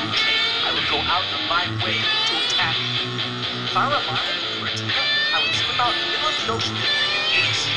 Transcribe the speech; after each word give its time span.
food 0.00 0.14
chain, 0.16 0.40
I 0.64 0.72
would 0.72 0.88
go 0.88 0.96
out 0.96 1.28
of 1.28 1.40
my 1.48 1.68
way 1.84 1.96
to 2.00 2.32
attack 2.40 2.76
you. 2.80 3.04
If 3.68 3.76
I 3.76 3.84
were 3.88 4.00
alive 4.00 4.40
or 4.60 4.66
attack, 4.66 4.96
I 5.34 5.44
would 5.44 5.54
swim 5.54 5.76
out 5.76 5.92
in 5.92 6.00
the 6.00 6.08
middle 6.08 6.28
of 6.28 6.36
the 6.40 6.52
ocean 6.52 6.76
and 6.76 6.88
eat 7.36 7.58
you. 7.68 7.76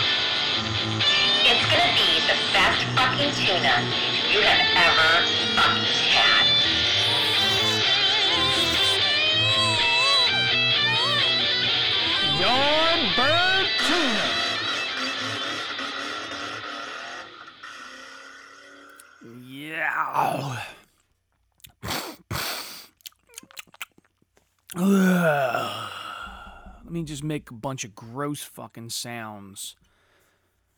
It's 1.43 1.65
gonna 1.67 1.91
be 1.99 2.23
the 2.23 2.39
best 2.55 2.87
fucking 2.95 3.31
tuna 3.35 3.75
you 4.31 4.39
have 4.39 4.63
ever 4.87 5.11
fucking 5.59 5.99
had. 6.15 6.47
Yardbird 12.39 12.92
Let 26.83 26.91
me 26.91 27.03
just 27.03 27.23
make 27.23 27.51
a 27.51 27.53
bunch 27.53 27.83
of 27.83 27.93
gross 27.95 28.41
fucking 28.41 28.89
sounds 28.89 29.75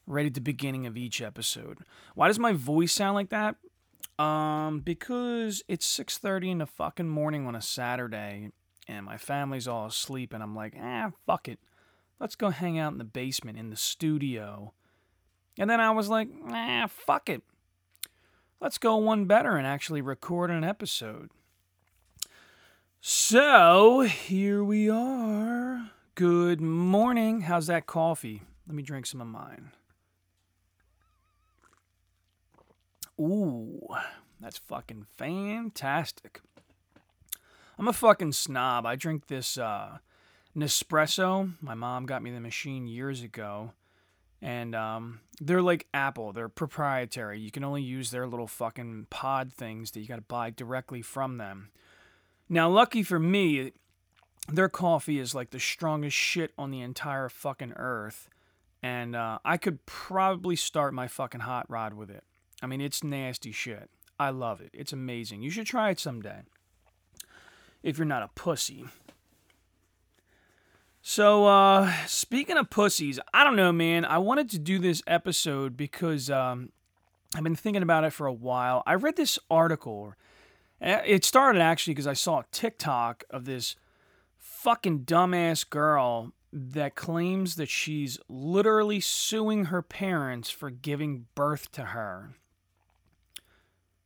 right 0.05 0.25
at 0.25 0.33
the 0.33 0.41
beginning 0.41 0.85
of 0.85 0.97
each 0.97 1.21
episode. 1.21 1.79
Why 2.13 2.27
does 2.27 2.39
my 2.39 2.53
voice 2.53 2.91
sound 2.91 3.15
like 3.15 3.29
that? 3.29 3.55
Um, 4.21 4.79
because 4.79 5.63
it's 5.67 5.85
6:30 5.85 6.51
in 6.51 6.57
the 6.59 6.65
fucking 6.65 7.09
morning 7.09 7.47
on 7.47 7.55
a 7.55 7.61
Saturday 7.61 8.51
and 8.87 9.05
my 9.05 9.17
family's 9.17 9.67
all 9.67 9.87
asleep 9.87 10.33
and 10.33 10.43
I'm 10.43 10.55
like, 10.55 10.75
"Ah, 10.79 11.11
fuck 11.25 11.47
it. 11.47 11.59
Let's 12.19 12.35
go 12.35 12.49
hang 12.49 12.77
out 12.77 12.91
in 12.93 12.97
the 12.97 13.03
basement 13.03 13.57
in 13.57 13.69
the 13.69 13.75
studio." 13.75 14.73
And 15.57 15.69
then 15.69 15.79
I 15.79 15.91
was 15.91 16.09
like, 16.09 16.29
"Ah, 16.49 16.87
fuck 16.87 17.29
it. 17.29 17.43
Let's 18.61 18.77
go 18.77 18.97
one 18.97 19.25
better 19.25 19.57
and 19.57 19.67
actually 19.67 20.01
record 20.01 20.49
an 20.51 20.63
episode." 20.63 21.31
So, 23.07 23.99
here 24.01 24.63
we 24.63 24.89
are. 24.89 25.91
Good 26.15 26.59
morning. 26.59 27.41
How's 27.41 27.67
that 27.67 27.85
coffee? 27.85 28.41
Let 28.65 28.75
me 28.75 28.81
drink 28.81 29.05
some 29.05 29.21
of 29.21 29.27
mine. 29.27 29.73
Ooh, 33.21 33.89
that's 34.41 34.57
fucking 34.57 35.05
fantastic. 35.17 36.41
I'm 37.77 37.87
a 37.87 37.93
fucking 37.93 38.31
snob. 38.31 38.87
I 38.87 38.95
drink 38.95 39.27
this 39.27 39.59
uh, 39.59 39.99
Nespresso. 40.57 41.53
My 41.61 41.75
mom 41.75 42.07
got 42.07 42.23
me 42.23 42.31
the 42.31 42.39
machine 42.39 42.87
years 42.87 43.21
ago. 43.21 43.73
And 44.41 44.73
um, 44.73 45.19
they're 45.39 45.61
like 45.61 45.85
Apple. 45.93 46.33
They're 46.33 46.49
proprietary. 46.49 47.39
You 47.39 47.51
can 47.51 47.63
only 47.63 47.83
use 47.83 48.09
their 48.09 48.25
little 48.25 48.47
fucking 48.47 49.05
pod 49.11 49.53
things 49.53 49.91
that 49.91 49.99
you 49.99 50.07
got 50.07 50.15
to 50.15 50.21
buy 50.23 50.49
directly 50.49 51.03
from 51.03 51.37
them. 51.37 51.69
Now, 52.47 52.69
lucky 52.69 53.03
for 53.03 53.19
me, 53.19 53.71
their 54.47 54.69
coffee 54.69 55.19
is 55.19 55.33
like 55.33 55.49
the 55.49 55.59
strongest 55.59 56.15
shit 56.15 56.51
on 56.57 56.71
the 56.71 56.81
entire 56.81 57.29
fucking 57.29 57.73
earth. 57.75 58.29
And 58.83 59.15
uh, 59.15 59.39
I 59.43 59.57
could 59.57 59.85
probably 59.85 60.55
start 60.55 60.93
my 60.93 61.07
fucking 61.07 61.41
hot 61.41 61.65
rod 61.69 61.93
with 61.95 62.11
it. 62.11 62.23
I 62.61 62.67
mean, 62.67 62.81
it's 62.81 63.03
nasty 63.03 63.51
shit. 63.51 63.89
I 64.19 64.29
love 64.29 64.61
it. 64.61 64.69
It's 64.73 64.93
amazing. 64.93 65.41
You 65.41 65.49
should 65.49 65.65
try 65.65 65.89
it 65.89 65.99
someday. 65.99 66.41
If 67.83 67.97
you're 67.97 68.05
not 68.05 68.23
a 68.23 68.29
pussy. 68.35 68.85
So, 71.01 71.45
uh, 71.45 71.91
speaking 72.07 72.57
of 72.57 72.69
pussies, 72.69 73.19
I 73.33 73.43
don't 73.43 73.55
know, 73.55 73.71
man. 73.71 74.05
I 74.05 74.17
wanted 74.17 74.49
to 74.51 74.59
do 74.59 74.79
this 74.79 75.03
episode 75.05 75.77
because 75.77 76.31
um, 76.31 76.71
I've 77.35 77.43
been 77.43 77.55
thinking 77.55 77.83
about 77.83 78.05
it 78.05 78.13
for 78.13 78.25
a 78.25 78.33
while. 78.33 78.81
I 78.87 78.95
read 78.95 79.15
this 79.15 79.37
article. 79.51 80.15
It 80.81 81.23
started 81.23 81.61
actually 81.61 81.93
because 81.93 82.07
I 82.07 82.13
saw 82.13 82.39
a 82.39 82.45
TikTok 82.51 83.23
of 83.29 83.45
this 83.45 83.75
fucking 84.37 85.05
dumbass 85.05 85.67
girl 85.69 86.33
that 86.51 86.95
claims 86.95 87.55
that 87.55 87.69
she's 87.69 88.17
literally 88.29 88.99
suing 88.99 89.65
her 89.65 89.81
parents 89.81 90.49
for 90.49 90.69
giving 90.69 91.25
birth 91.35 91.71
to 91.73 91.85
her. 91.85 92.35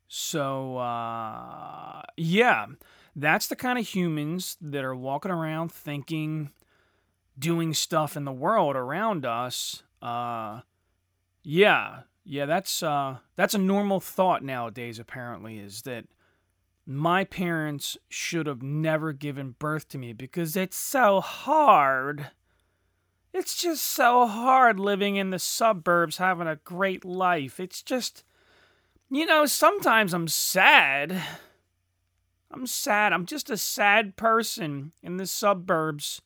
So, 0.07 0.77
uh, 0.77 2.01
yeah, 2.17 2.65
that's 3.15 3.47
the 3.47 3.55
kind 3.55 3.77
of 3.77 3.87
humans 3.87 4.57
that 4.59 4.83
are 4.83 4.95
walking 4.95 5.31
around 5.31 5.71
thinking, 5.71 6.49
doing 7.37 7.73
stuff 7.75 8.17
in 8.17 8.25
the 8.25 8.31
world 8.31 8.75
around 8.75 9.25
us. 9.25 9.83
Uh, 10.01 10.61
yeah, 11.43 12.01
yeah, 12.23 12.45
that's 12.45 12.81
uh, 12.81 13.17
that's 13.35 13.53
a 13.53 13.59
normal 13.59 13.99
thought 13.99 14.43
nowadays. 14.43 14.97
Apparently, 14.97 15.59
is 15.59 15.83
that 15.83 16.05
my 16.89 17.23
parents 17.23 17.97
should 18.09 18.47
have 18.47 18.63
never 18.63 19.13
given 19.13 19.55
birth 19.59 19.87
to 19.89 19.97
me 19.99 20.11
because 20.11 20.55
it's 20.55 20.75
so 20.75 21.21
hard. 21.21 22.31
It's 23.31 23.55
just 23.55 23.83
so 23.83 24.25
hard 24.25 24.79
living 24.79 25.15
in 25.15 25.29
the 25.29 25.37
suburbs, 25.37 26.17
having 26.17 26.47
a 26.47 26.55
great 26.55 27.05
life. 27.05 27.59
It's 27.59 27.83
just 27.83 28.23
you 29.11 29.25
know, 29.25 29.45
sometimes 29.45 30.13
I'm 30.13 30.27
sad. 30.27 31.21
I'm 32.51 32.65
sad. 32.67 33.13
I'm 33.13 33.25
just 33.25 33.49
a 33.49 33.57
sad 33.57 34.15
person 34.15 34.91
in 35.03 35.17
the 35.17 35.27
suburbs 35.27 36.21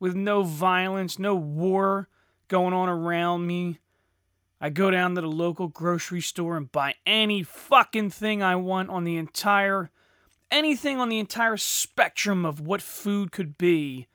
with 0.00 0.14
no 0.14 0.42
violence, 0.42 1.18
no 1.18 1.34
war 1.34 2.08
going 2.48 2.74
on 2.74 2.88
around 2.88 3.46
me. 3.46 3.78
I 4.60 4.70
go 4.70 4.90
down 4.90 5.14
to 5.14 5.20
the 5.20 5.28
local 5.28 5.68
grocery 5.68 6.20
store 6.20 6.56
and 6.56 6.70
buy 6.70 6.94
any 7.04 7.42
fucking 7.42 8.10
thing 8.10 8.42
I 8.42 8.56
want 8.56 8.90
on 8.90 9.04
the 9.04 9.16
entire 9.16 9.90
anything 10.50 10.98
on 10.98 11.08
the 11.08 11.18
entire 11.18 11.56
spectrum 11.56 12.44
of 12.44 12.60
what 12.60 12.80
food 12.80 13.32
could 13.32 13.58
be. 13.58 14.06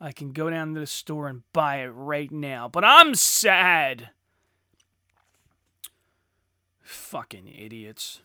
I 0.00 0.10
can 0.10 0.32
go 0.32 0.50
down 0.50 0.74
to 0.74 0.80
the 0.80 0.86
store 0.86 1.28
and 1.28 1.42
buy 1.52 1.82
it 1.82 1.90
right 1.90 2.30
now. 2.32 2.68
But 2.68 2.84
I'm 2.84 3.14
sad. 3.14 4.10
Fucking 6.80 7.46
idiots. 7.46 8.22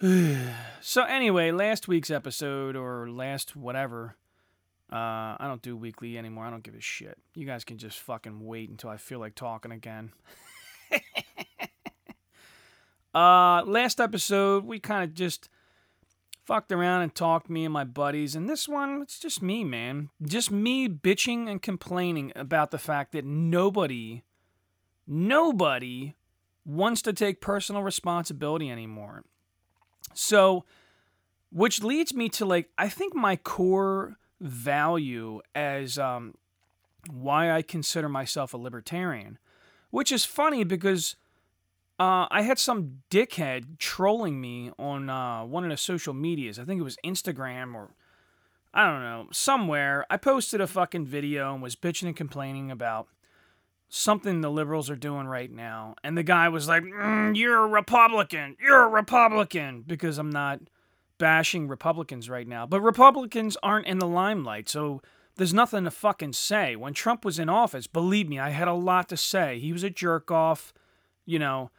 so 0.80 1.02
anyway, 1.04 1.50
last 1.50 1.88
week's 1.88 2.10
episode 2.10 2.76
or 2.76 3.08
last 3.08 3.56
whatever. 3.56 4.16
Uh, 4.90 5.36
I 5.38 5.44
don't 5.46 5.60
do 5.60 5.76
weekly 5.76 6.16
anymore. 6.16 6.46
I 6.46 6.50
don't 6.50 6.62
give 6.62 6.74
a 6.74 6.80
shit. 6.80 7.18
You 7.34 7.46
guys 7.46 7.64
can 7.64 7.76
just 7.76 7.98
fucking 7.98 8.44
wait 8.44 8.70
until 8.70 8.88
I 8.88 8.96
feel 8.96 9.18
like 9.18 9.34
talking 9.34 9.70
again. 9.70 10.12
uh, 13.14 13.62
last 13.64 14.00
episode 14.00 14.64
we 14.64 14.78
kind 14.80 15.04
of 15.04 15.12
just 15.12 15.50
fucked 16.46 16.72
around 16.72 17.02
and 17.02 17.14
talked 17.14 17.50
me 17.50 17.66
and 17.66 17.74
my 17.74 17.84
buddies, 17.84 18.34
and 18.34 18.48
this 18.48 18.66
one 18.66 19.02
it's 19.02 19.20
just 19.20 19.42
me, 19.42 19.62
man. 19.62 20.08
Just 20.22 20.50
me 20.50 20.88
bitching 20.88 21.50
and 21.50 21.60
complaining 21.60 22.32
about 22.34 22.70
the 22.70 22.78
fact 22.78 23.12
that 23.12 23.26
nobody, 23.26 24.22
nobody 25.06 26.14
wants 26.64 27.02
to 27.02 27.12
take 27.12 27.42
personal 27.42 27.82
responsibility 27.82 28.70
anymore. 28.70 29.24
So, 30.14 30.64
which 31.52 31.82
leads 31.82 32.14
me 32.14 32.30
to 32.30 32.46
like, 32.46 32.70
I 32.78 32.88
think 32.88 33.14
my 33.14 33.36
core 33.36 34.16
value 34.40 35.40
as 35.54 35.98
um, 35.98 36.34
why 37.10 37.50
I 37.50 37.62
consider 37.62 38.08
myself 38.08 38.54
a 38.54 38.58
libertarian, 38.58 39.38
which 39.90 40.12
is 40.12 40.24
funny 40.24 40.64
because 40.64 41.16
uh, 41.98 42.26
I 42.30 42.42
had 42.42 42.58
some 42.58 43.02
dickhead 43.10 43.78
trolling 43.78 44.40
me 44.40 44.70
on 44.78 45.10
uh, 45.10 45.44
one 45.44 45.64
of 45.64 45.70
the 45.70 45.76
social 45.76 46.14
medias. 46.14 46.58
I 46.58 46.64
think 46.64 46.80
it 46.80 46.84
was 46.84 46.96
Instagram 47.04 47.74
or 47.74 47.90
I 48.72 48.86
don't 48.86 49.00
know, 49.00 49.28
somewhere. 49.32 50.06
I 50.10 50.18
posted 50.18 50.60
a 50.60 50.66
fucking 50.66 51.06
video 51.06 51.54
and 51.54 51.62
was 51.62 51.74
bitching 51.74 52.06
and 52.06 52.16
complaining 52.16 52.70
about 52.70 53.08
something 53.88 54.40
the 54.40 54.50
liberals 54.50 54.90
are 54.90 54.96
doing 54.96 55.26
right 55.26 55.50
now. 55.50 55.94
And 56.04 56.16
the 56.16 56.22
guy 56.22 56.48
was 56.48 56.68
like, 56.68 56.82
mm, 56.82 57.36
You're 57.36 57.64
a 57.64 57.68
Republican. 57.68 58.56
You're 58.60 58.84
a 58.84 58.88
Republican. 58.88 59.84
Because 59.86 60.18
I'm 60.18 60.30
not 60.30 60.60
bashing 61.18 61.68
Republicans 61.68 62.30
right 62.30 62.46
now. 62.46 62.66
But 62.66 62.80
Republicans 62.80 63.56
aren't 63.62 63.86
in 63.86 63.98
the 63.98 64.06
limelight. 64.06 64.68
So 64.68 65.02
there's 65.36 65.54
nothing 65.54 65.84
to 65.84 65.90
fucking 65.90 66.32
say. 66.32 66.76
When 66.76 66.94
Trump 66.94 67.24
was 67.24 67.38
in 67.38 67.48
office, 67.48 67.86
believe 67.86 68.28
me, 68.28 68.38
I 68.38 68.50
had 68.50 68.68
a 68.68 68.74
lot 68.74 69.08
to 69.10 69.16
say. 69.16 69.58
He 69.58 69.72
was 69.72 69.82
a 69.82 69.90
jerk 69.90 70.30
off. 70.30 70.72
You 71.26 71.38
know, 71.38 71.70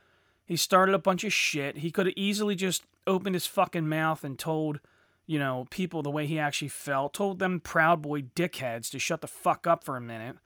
he 0.46 0.56
started 0.56 0.94
a 0.94 1.00
bunch 1.00 1.24
of 1.24 1.34
shit. 1.34 1.78
He 1.78 1.92
could 1.92 2.06
have 2.06 2.16
easily 2.18 2.56
just 2.56 2.84
opened 3.08 3.36
his 3.36 3.48
fucking 3.48 3.88
mouth 3.90 4.24
and 4.24 4.38
told. 4.38 4.80
You 5.26 5.38
know, 5.38 5.68
people 5.70 6.02
the 6.02 6.10
way 6.10 6.26
he 6.26 6.40
actually 6.40 6.70
felt, 6.70 7.14
told 7.14 7.38
them 7.38 7.60
Proud 7.60 8.02
Boy 8.02 8.24
dickheads 8.24 8.90
to 8.90 8.98
shut 8.98 9.22
the 9.22 9.28
fuck 9.28 9.68
up 9.68 9.84
for 9.84 9.96
a 9.96 10.02
minute 10.02 10.38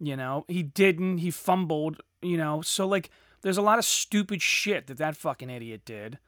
you 0.00 0.16
know, 0.16 0.44
he 0.48 0.62
didn't. 0.62 1.18
He 1.18 1.30
fumbled. 1.30 2.00
You 2.22 2.36
know, 2.36 2.62
so 2.62 2.86
like, 2.88 3.10
there's 3.42 3.58
a 3.58 3.62
lot 3.62 3.78
of 3.78 3.84
stupid 3.84 4.42
shit 4.42 4.86
that 4.88 4.98
that 4.98 5.16
fucking 5.16 5.50
idiot 5.50 5.82
did. 5.84 6.18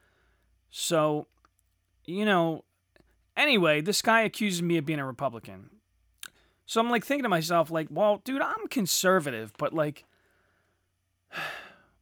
So, 0.70 1.26
you 2.04 2.24
know, 2.24 2.64
anyway, 3.36 3.80
this 3.80 4.02
guy 4.02 4.22
accuses 4.22 4.62
me 4.62 4.78
of 4.78 4.86
being 4.86 4.98
a 4.98 5.06
Republican. 5.06 5.70
So 6.66 6.80
I'm 6.80 6.90
like 6.90 7.04
thinking 7.04 7.24
to 7.24 7.28
myself, 7.28 7.70
like, 7.70 7.88
well, 7.90 8.20
dude, 8.24 8.42
I'm 8.42 8.66
conservative, 8.68 9.52
but 9.58 9.72
like, 9.72 10.04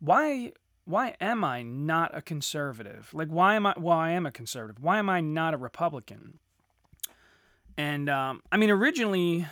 why, 0.00 0.52
why 0.91 1.14
am 1.20 1.44
I 1.44 1.62
not 1.62 2.17
a 2.17 2.20
conservative? 2.20 3.11
Like 3.12 3.29
why 3.29 3.55
am 3.55 3.64
I 3.64 3.75
well 3.79 3.97
I 3.97 4.11
am 4.11 4.26
a 4.26 4.32
conservative. 4.32 4.82
Why 4.82 4.99
am 4.99 5.08
I 5.08 5.20
not 5.20 5.55
a 5.55 5.56
Republican? 5.56 6.38
And 7.79 8.08
um, 8.08 8.43
I 8.50 8.56
mean 8.56 8.70
originally 8.70 9.46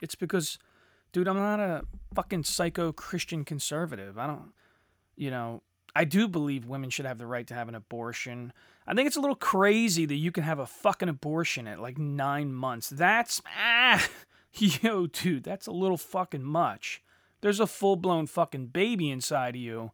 it's 0.00 0.14
because 0.14 0.58
dude, 1.12 1.26
I'm 1.26 1.36
not 1.36 1.58
a 1.58 1.82
fucking 2.14 2.44
psycho 2.44 2.92
Christian 2.92 3.44
conservative. 3.44 4.18
I 4.18 4.28
don't 4.28 4.52
you 5.16 5.30
know, 5.30 5.62
I 5.96 6.04
do 6.04 6.28
believe 6.28 6.66
women 6.66 6.90
should 6.90 7.06
have 7.06 7.18
the 7.18 7.26
right 7.26 7.46
to 7.46 7.54
have 7.54 7.68
an 7.68 7.74
abortion. 7.74 8.52
I 8.86 8.94
think 8.94 9.06
it's 9.06 9.16
a 9.16 9.20
little 9.20 9.36
crazy 9.36 10.06
that 10.06 10.14
you 10.14 10.30
can 10.30 10.44
have 10.44 10.58
a 10.58 10.66
fucking 10.66 11.08
abortion 11.08 11.66
at 11.66 11.80
like 11.80 11.98
9 11.98 12.52
months. 12.52 12.90
That's 12.90 13.42
ah 13.58 14.06
yo 14.52 15.06
dude, 15.06 15.44
that's 15.44 15.66
a 15.66 15.72
little 15.72 15.96
fucking 15.96 16.44
much. 16.44 17.02
There's 17.40 17.60
a 17.60 17.66
full-blown 17.66 18.26
fucking 18.26 18.68
baby 18.68 19.10
inside 19.10 19.56
of 19.56 19.60
you 19.60 19.92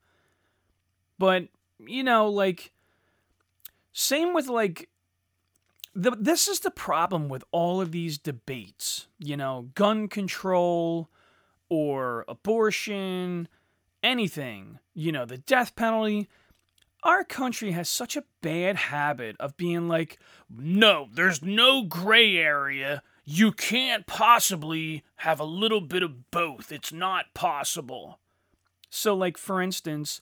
but, 1.22 1.46
you 1.78 2.02
know, 2.02 2.28
like, 2.28 2.72
same 3.92 4.34
with 4.34 4.48
like, 4.48 4.88
the, 5.94 6.10
this 6.18 6.48
is 6.48 6.58
the 6.58 6.70
problem 6.72 7.28
with 7.28 7.44
all 7.52 7.80
of 7.80 7.92
these 7.92 8.18
debates, 8.18 9.06
you 9.20 9.36
know, 9.36 9.68
gun 9.76 10.08
control 10.08 11.10
or 11.68 12.24
abortion, 12.26 13.46
anything, 14.02 14.78
you 14.94 15.12
know, 15.12 15.24
the 15.24 15.38
death 15.38 15.74
penalty. 15.76 16.28
Our 17.02 17.24
country 17.24 17.72
has 17.72 17.88
such 17.88 18.16
a 18.16 18.24
bad 18.42 18.76
habit 18.76 19.36
of 19.40 19.56
being 19.56 19.88
like, 19.88 20.18
no, 20.48 21.08
there's 21.12 21.42
no 21.42 21.82
gray 21.82 22.36
area. 22.36 23.02
You 23.24 23.50
can't 23.50 24.06
possibly 24.06 25.02
have 25.16 25.40
a 25.40 25.44
little 25.44 25.80
bit 25.80 26.02
of 26.02 26.30
both. 26.30 26.70
It's 26.70 26.92
not 26.92 27.34
possible. 27.34 28.20
So, 28.88 29.14
like, 29.14 29.36
for 29.36 29.60
instance, 29.60 30.20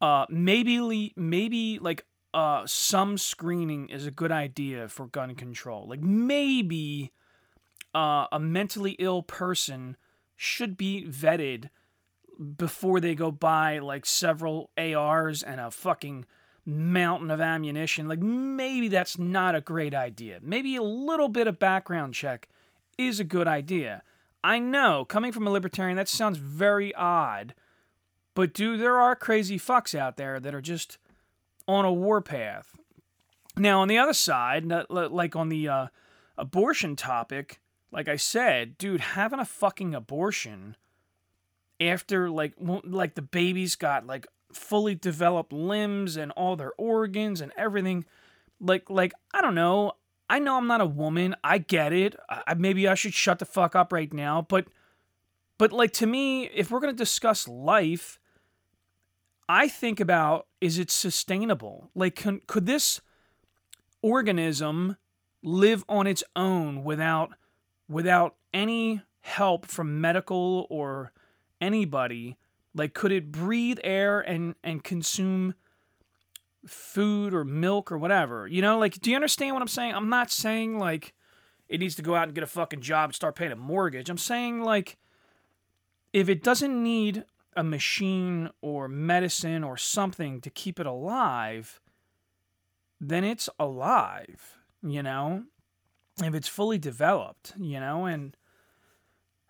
uh, 0.00 0.26
maybe 0.28 1.12
maybe 1.16 1.78
like 1.78 2.04
uh, 2.34 2.64
some 2.66 3.16
screening 3.16 3.88
is 3.88 4.06
a 4.06 4.10
good 4.10 4.32
idea 4.32 4.88
for 4.88 5.06
gun 5.06 5.34
control. 5.34 5.86
Like 5.88 6.00
maybe 6.00 7.12
uh, 7.94 8.26
a 8.32 8.40
mentally 8.40 8.96
ill 8.98 9.22
person 9.22 9.96
should 10.36 10.76
be 10.76 11.06
vetted 11.08 11.70
before 12.56 13.00
they 13.00 13.14
go 13.14 13.30
buy 13.30 13.78
like 13.78 14.06
several 14.06 14.70
ARs 14.76 15.42
and 15.42 15.60
a 15.60 15.70
fucking 15.70 16.26
mountain 16.66 17.30
of 17.30 17.40
ammunition. 17.40 18.08
Like 18.08 18.20
maybe 18.20 18.88
that's 18.88 19.18
not 19.18 19.54
a 19.54 19.60
great 19.60 19.94
idea. 19.94 20.38
Maybe 20.42 20.76
a 20.76 20.82
little 20.82 21.28
bit 21.28 21.46
of 21.46 21.58
background 21.58 22.14
check 22.14 22.48
is 22.96 23.20
a 23.20 23.24
good 23.24 23.48
idea. 23.48 24.02
I 24.42 24.58
know, 24.58 25.04
coming 25.04 25.32
from 25.32 25.46
a 25.46 25.50
libertarian, 25.50 25.96
that 25.96 26.08
sounds 26.08 26.38
very 26.38 26.94
odd 26.94 27.54
but 28.34 28.52
dude, 28.52 28.80
there 28.80 29.00
are 29.00 29.16
crazy 29.16 29.58
fucks 29.58 29.96
out 29.96 30.16
there 30.16 30.40
that 30.40 30.54
are 30.54 30.60
just 30.60 30.98
on 31.66 31.84
a 31.84 31.92
warpath. 31.92 32.76
Now, 33.56 33.80
on 33.80 33.88
the 33.88 33.98
other 33.98 34.12
side, 34.12 34.70
like 34.90 35.36
on 35.36 35.48
the 35.48 35.68
uh, 35.68 35.86
abortion 36.36 36.96
topic, 36.96 37.60
like 37.92 38.08
I 38.08 38.16
said, 38.16 38.76
dude, 38.76 39.00
having 39.00 39.38
a 39.38 39.44
fucking 39.44 39.94
abortion 39.94 40.76
after 41.80 42.30
like 42.30 42.54
like 42.58 43.14
the 43.14 43.22
baby's 43.22 43.76
got 43.76 44.06
like 44.06 44.26
fully 44.52 44.94
developed 44.94 45.52
limbs 45.52 46.16
and 46.16 46.30
all 46.32 46.56
their 46.56 46.72
organs 46.78 47.40
and 47.40 47.52
everything, 47.56 48.04
like 48.60 48.88
like 48.90 49.12
I 49.32 49.40
don't 49.40 49.54
know. 49.54 49.92
I 50.28 50.38
know 50.38 50.56
I'm 50.56 50.66
not 50.66 50.80
a 50.80 50.86
woman. 50.86 51.36
I 51.44 51.58
get 51.58 51.92
it. 51.92 52.16
I, 52.28 52.54
maybe 52.54 52.88
I 52.88 52.94
should 52.94 53.12
shut 53.12 53.38
the 53.38 53.44
fuck 53.44 53.76
up 53.76 53.92
right 53.92 54.12
now, 54.12 54.46
but 54.48 54.66
but 55.58 55.72
like 55.72 55.92
to 55.94 56.06
me, 56.06 56.44
if 56.44 56.70
we're 56.70 56.80
gonna 56.80 56.92
discuss 56.92 57.46
life 57.46 58.18
I 59.48 59.68
think 59.68 60.00
about 60.00 60.46
is 60.60 60.78
it 60.78 60.90
sustainable? 60.90 61.90
Like, 61.94 62.16
can, 62.16 62.40
could 62.46 62.66
this 62.66 63.00
organism 64.02 64.96
live 65.42 65.84
on 65.88 66.06
its 66.06 66.24
own 66.34 66.84
without 66.84 67.32
without 67.88 68.36
any 68.54 69.02
help 69.20 69.66
from 69.66 70.00
medical 70.00 70.66
or 70.70 71.12
anybody? 71.60 72.36
Like, 72.74 72.94
could 72.94 73.12
it 73.12 73.30
breathe 73.30 73.78
air 73.84 74.20
and 74.20 74.54
and 74.64 74.82
consume 74.82 75.54
food 76.66 77.34
or 77.34 77.44
milk 77.44 77.92
or 77.92 77.98
whatever? 77.98 78.46
You 78.46 78.62
know, 78.62 78.78
like, 78.78 79.00
do 79.00 79.10
you 79.10 79.16
understand 79.16 79.54
what 79.54 79.62
I'm 79.62 79.68
saying? 79.68 79.94
I'm 79.94 80.08
not 80.08 80.30
saying 80.30 80.78
like 80.78 81.14
it 81.68 81.80
needs 81.80 81.94
to 81.96 82.02
go 82.02 82.14
out 82.14 82.24
and 82.24 82.34
get 82.34 82.44
a 82.44 82.48
fucking 82.48 82.80
job 82.80 83.10
and 83.10 83.14
start 83.14 83.36
paying 83.36 83.52
a 83.52 83.56
mortgage. 83.56 84.10
I'm 84.10 84.18
saying 84.18 84.62
like 84.62 84.96
if 86.12 86.28
it 86.28 86.42
doesn't 86.42 86.82
need 86.82 87.24
a 87.56 87.64
machine 87.64 88.50
or 88.60 88.88
medicine 88.88 89.64
or 89.64 89.76
something 89.76 90.40
to 90.40 90.50
keep 90.50 90.80
it 90.80 90.86
alive, 90.86 91.80
then 93.00 93.24
it's 93.24 93.48
alive, 93.58 94.58
you 94.82 95.02
know? 95.02 95.44
If 96.22 96.34
it's 96.34 96.48
fully 96.48 96.78
developed, 96.78 97.54
you 97.58 97.80
know? 97.80 98.06
And 98.06 98.36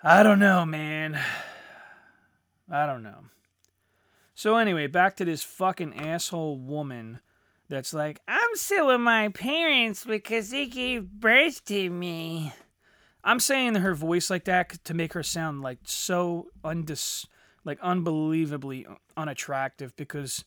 I 0.02 0.22
don't 0.22 0.38
know, 0.38 0.64
man. 0.64 1.18
I 2.70 2.86
don't 2.86 3.02
know. 3.02 3.24
So, 4.34 4.56
anyway, 4.56 4.86
back 4.88 5.16
to 5.16 5.24
this 5.24 5.42
fucking 5.42 5.94
asshole 5.94 6.58
woman 6.58 7.20
that's 7.68 7.94
like, 7.94 8.20
I'm 8.26 8.54
still 8.54 8.88
with 8.88 9.00
my 9.00 9.28
parents 9.28 10.04
because 10.04 10.50
they 10.50 10.66
gave 10.66 11.08
birth 11.08 11.64
to 11.66 11.90
me. 11.90 12.52
I'm 13.22 13.40
saying 13.40 13.76
her 13.76 13.94
voice 13.94 14.28
like 14.28 14.44
that 14.44 14.84
to 14.84 14.94
make 14.94 15.14
her 15.14 15.22
sound 15.22 15.62
like 15.62 15.78
so 15.84 16.48
undis 16.62 17.26
like 17.64 17.78
unbelievably 17.80 18.86
unattractive 19.16 19.96
because 19.96 20.44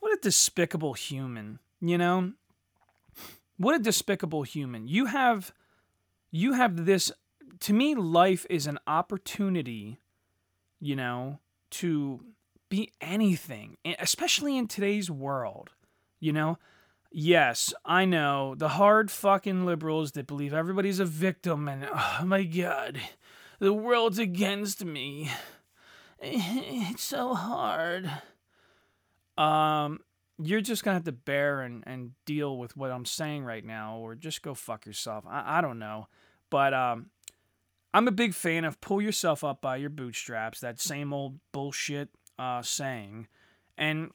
what 0.00 0.12
a 0.12 0.20
despicable 0.20 0.94
human, 0.94 1.60
you 1.80 1.96
know? 1.96 2.32
What 3.56 3.76
a 3.76 3.78
despicable 3.78 4.42
human. 4.42 4.88
You 4.88 5.06
have 5.06 5.52
you 6.32 6.54
have 6.54 6.84
this 6.84 7.12
to 7.60 7.72
me 7.72 7.94
life 7.94 8.44
is 8.50 8.66
an 8.66 8.80
opportunity, 8.88 10.00
you 10.82 10.96
know, 10.96 11.38
to 11.70 12.20
be 12.68 12.90
anything, 13.00 13.76
especially 14.00 14.58
in 14.58 14.66
today's 14.66 15.08
world, 15.08 15.70
you 16.18 16.32
know? 16.32 16.58
Yes, 17.12 17.72
I 17.84 18.04
know. 18.04 18.56
The 18.56 18.70
hard 18.70 19.10
fucking 19.10 19.64
liberals 19.64 20.12
that 20.12 20.26
believe 20.26 20.52
everybody's 20.52 20.98
a 20.98 21.04
victim 21.04 21.68
and 21.68 21.86
oh 21.94 22.22
my 22.24 22.42
god, 22.42 23.00
the 23.60 23.72
world's 23.72 24.18
against 24.18 24.84
me. 24.84 25.30
It's 26.24 27.02
so 27.02 27.34
hard. 27.34 28.08
Um, 29.36 29.98
you're 30.38 30.60
just 30.60 30.84
gonna 30.84 30.94
have 30.94 31.04
to 31.06 31.12
bear 31.12 31.62
and, 31.62 31.82
and 31.84 32.12
deal 32.26 32.56
with 32.58 32.76
what 32.76 32.92
I'm 32.92 33.04
saying 33.04 33.44
right 33.44 33.64
now, 33.64 33.96
or 33.96 34.14
just 34.14 34.40
go 34.40 34.54
fuck 34.54 34.86
yourself. 34.86 35.24
I, 35.28 35.58
I 35.58 35.60
don't 35.60 35.80
know, 35.80 36.06
but 36.48 36.72
um, 36.74 37.10
I'm 37.94 38.08
a 38.08 38.12
big 38.12 38.34
fan 38.34 38.64
of 38.64 38.80
pull 38.80 39.02
yourself 39.02 39.44
up 39.44 39.60
by 39.60 39.76
your 39.76 39.90
bootstraps. 39.90 40.60
That 40.60 40.80
same 40.80 41.12
old 41.12 41.38
bullshit 41.52 42.08
uh, 42.38 42.62
saying, 42.62 43.28
and 43.76 44.10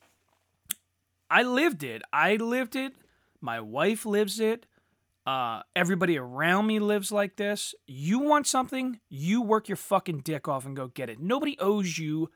I 1.29 1.43
lived 1.43 1.83
it. 1.83 2.01
I 2.11 2.35
lived 2.35 2.75
it. 2.75 2.93
My 3.41 3.59
wife 3.59 4.05
lives 4.05 4.39
it. 4.39 4.65
Uh, 5.25 5.61
everybody 5.75 6.17
around 6.17 6.67
me 6.67 6.79
lives 6.79 7.11
like 7.11 7.35
this. 7.35 7.75
You 7.85 8.19
want 8.19 8.47
something, 8.47 9.01
you 9.09 9.41
work 9.41 9.67
your 9.67 9.75
fucking 9.75 10.19
dick 10.19 10.47
off 10.47 10.65
and 10.65 10.75
go 10.75 10.87
get 10.87 11.09
it. 11.09 11.19
Nobody 11.19 11.57
owes 11.59 11.97
you 11.97 12.31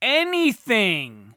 anything. 0.00 1.34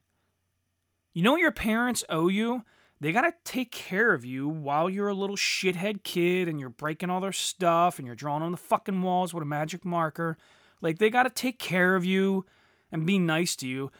You 1.14 1.24
know 1.24 1.32
what 1.32 1.42
your 1.42 1.52
parents 1.52 2.04
owe 2.10 2.28
you? 2.28 2.64
They 3.02 3.12
gotta 3.12 3.34
take 3.46 3.72
care 3.72 4.14
of 4.14 4.26
you 4.26 4.48
while 4.48 4.90
you're 4.90 5.08
a 5.08 5.14
little 5.14 5.38
shithead 5.38 6.04
kid 6.04 6.48
and 6.48 6.60
you're 6.60 6.70
breaking 6.70 7.10
all 7.10 7.22
their 7.22 7.32
stuff 7.32 7.98
and 7.98 8.06
you're 8.06 8.16
drawing 8.16 8.44
on 8.44 8.52
the 8.52 8.58
fucking 8.58 9.02
walls 9.02 9.34
with 9.34 9.42
a 9.42 9.46
magic 9.46 9.86
marker. 9.86 10.38
Like, 10.82 10.98
they 10.98 11.10
gotta 11.10 11.30
take 11.30 11.60
care 11.60 11.96
of 11.96 12.04
you 12.04 12.46
and 12.92 13.06
be 13.06 13.20
nice 13.20 13.56
to 13.58 13.68
you. 13.68 13.92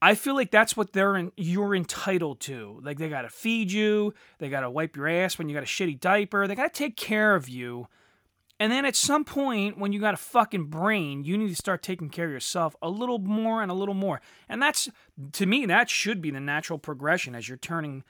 I 0.00 0.14
feel 0.14 0.34
like 0.34 0.50
that's 0.50 0.76
what 0.76 0.92
they're 0.92 1.16
in, 1.16 1.32
you're 1.36 1.74
entitled 1.74 2.40
to. 2.40 2.78
Like 2.82 2.98
they 2.98 3.08
got 3.08 3.22
to 3.22 3.28
feed 3.28 3.72
you, 3.72 4.14
they 4.38 4.48
got 4.48 4.60
to 4.60 4.70
wipe 4.70 4.96
your 4.96 5.08
ass 5.08 5.38
when 5.38 5.48
you 5.48 5.54
got 5.54 5.64
a 5.64 5.66
shitty 5.66 5.98
diaper, 6.00 6.46
they 6.46 6.54
got 6.54 6.72
to 6.72 6.78
take 6.78 6.96
care 6.96 7.34
of 7.34 7.48
you. 7.48 7.88
And 8.60 8.72
then 8.72 8.84
at 8.84 8.96
some 8.96 9.24
point 9.24 9.78
when 9.78 9.92
you 9.92 10.00
got 10.00 10.14
a 10.14 10.18
fucking 10.18 10.66
brain, 10.66 11.24
you 11.24 11.36
need 11.38 11.48
to 11.48 11.54
start 11.56 11.82
taking 11.82 12.10
care 12.10 12.26
of 12.26 12.32
yourself 12.32 12.74
a 12.82 12.88
little 12.88 13.18
more 13.18 13.62
and 13.62 13.70
a 13.70 13.74
little 13.74 13.94
more. 13.94 14.20
And 14.48 14.62
that's 14.62 14.88
to 15.32 15.46
me 15.46 15.66
that 15.66 15.90
should 15.90 16.20
be 16.22 16.30
the 16.30 16.40
natural 16.40 16.78
progression 16.78 17.34
as 17.34 17.48
you're 17.48 17.58
turning 17.58 18.04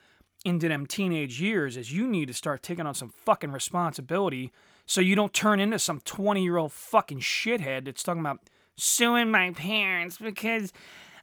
into 0.49 0.69
them 0.69 0.87
teenage 0.87 1.41
years 1.41 1.77
is 1.77 1.93
you 1.93 2.09
need 2.09 2.27
to 2.27 2.35
start 2.35 2.63
taking 2.63 2.87
on 2.87 2.95
some 2.95 3.11
fucking 3.11 3.53
responsibility 3.53 4.53
so 4.87 5.01
you 5.01 5.15
don't 5.15 5.33
turn 5.33 5.61
into 5.61 5.79
some 5.79 6.01
20-year-old 6.01 6.73
fucking 6.73 7.21
shithead 7.21 7.85
that's 7.85 8.03
talking 8.03 8.21
about 8.21 8.41
suing 8.77 9.31
my 9.31 9.51
parents 9.51 10.19
because 10.19 10.73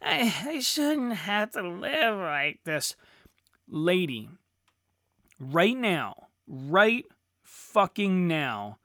I, 0.02 0.34
I 0.46 0.60
shouldn't 0.60 1.14
have 1.14 1.52
to 1.52 1.68
live 1.68 2.18
like 2.20 2.60
this. 2.64 2.96
Lady, 3.68 4.30
right 5.40 5.76
now, 5.76 6.28
right 6.48 7.06
fucking 7.42 8.28
now, 8.28 8.78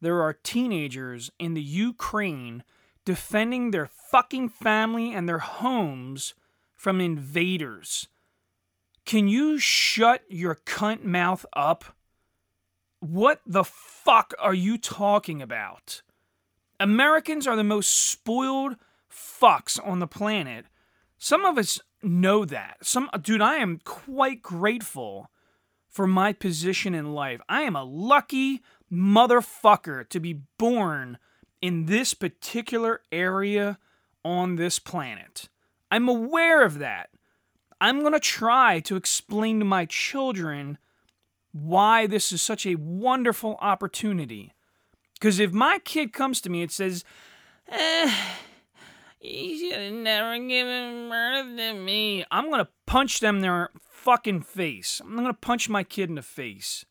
there 0.00 0.20
are 0.20 0.32
teenagers 0.32 1.30
in 1.38 1.54
the 1.54 1.62
Ukraine 1.62 2.64
defending 3.04 3.70
their 3.70 3.86
fucking 3.86 4.48
family 4.48 5.14
and 5.14 5.28
their 5.28 5.38
homes 5.38 6.34
from 6.74 7.00
invaders. 7.00 8.08
Can 9.04 9.28
you 9.28 9.58
shut 9.58 10.22
your 10.28 10.54
cunt 10.54 11.04
mouth 11.04 11.44
up? 11.52 11.84
What 13.00 13.40
the 13.46 13.64
fuck 13.64 14.32
are 14.38 14.54
you 14.54 14.78
talking 14.78 15.42
about? 15.42 16.02
Americans 16.80 17.46
are 17.46 17.56
the 17.56 17.64
most 17.64 17.92
spoiled 17.94 18.76
fucks 19.10 19.78
on 19.86 20.00
the 20.00 20.06
planet. 20.06 20.66
Some 21.18 21.44
of 21.44 21.58
us 21.58 21.80
know 22.02 22.44
that. 22.44 22.78
Some 22.82 23.10
dude, 23.20 23.42
I 23.42 23.56
am 23.56 23.80
quite 23.84 24.42
grateful 24.42 25.30
for 25.88 26.06
my 26.06 26.32
position 26.32 26.94
in 26.94 27.14
life. 27.14 27.40
I 27.48 27.62
am 27.62 27.76
a 27.76 27.84
lucky 27.84 28.62
motherfucker 28.90 30.08
to 30.08 30.20
be 30.20 30.40
born 30.58 31.18
in 31.60 31.86
this 31.86 32.14
particular 32.14 33.00
area 33.12 33.78
on 34.24 34.56
this 34.56 34.78
planet. 34.78 35.48
I'm 35.90 36.08
aware 36.08 36.64
of 36.64 36.78
that. 36.78 37.10
I'm 37.80 38.00
going 38.00 38.12
to 38.12 38.20
try 38.20 38.80
to 38.80 38.96
explain 38.96 39.58
to 39.58 39.64
my 39.64 39.84
children 39.84 40.78
why 41.52 42.06
this 42.06 42.32
is 42.32 42.42
such 42.42 42.66
a 42.66 42.74
wonderful 42.74 43.56
opportunity. 43.60 44.52
Because 45.14 45.38
if 45.38 45.52
my 45.52 45.78
kid 45.78 46.12
comes 46.12 46.40
to 46.42 46.50
me 46.50 46.62
and 46.62 46.70
says, 46.70 47.04
eh, 47.68 48.12
you 49.20 49.58
should 49.58 49.80
have 49.80 49.92
never 49.92 50.38
given 50.38 51.08
birth 51.08 51.56
to 51.56 51.74
me, 51.74 52.24
I'm 52.30 52.50
going 52.50 52.64
to 52.64 52.70
punch 52.86 53.20
them 53.20 53.36
in 53.36 53.42
their 53.42 53.70
fucking 53.88 54.42
face. 54.42 55.00
I'm 55.02 55.14
going 55.14 55.26
to 55.26 55.32
punch 55.32 55.68
my 55.68 55.82
kid 55.84 56.08
in 56.08 56.16
the 56.16 56.22
face. 56.22 56.84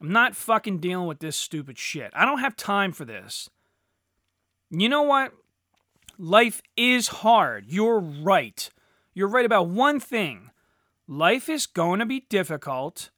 I'm 0.00 0.12
not 0.12 0.34
fucking 0.34 0.78
dealing 0.78 1.06
with 1.06 1.20
this 1.20 1.36
stupid 1.36 1.78
shit. 1.78 2.10
I 2.14 2.24
don't 2.24 2.40
have 2.40 2.56
time 2.56 2.92
for 2.92 3.04
this. 3.04 3.50
You 4.70 4.88
know 4.88 5.02
what? 5.02 5.32
Life 6.18 6.62
is 6.76 7.08
hard. 7.08 7.66
You're 7.68 8.00
right. 8.00 8.70
You're 9.18 9.26
right 9.26 9.44
about 9.44 9.66
one 9.66 9.98
thing. 9.98 10.52
Life 11.08 11.48
is 11.48 11.66
going 11.66 11.98
to 11.98 12.06
be 12.06 12.20
difficult. 12.30 13.10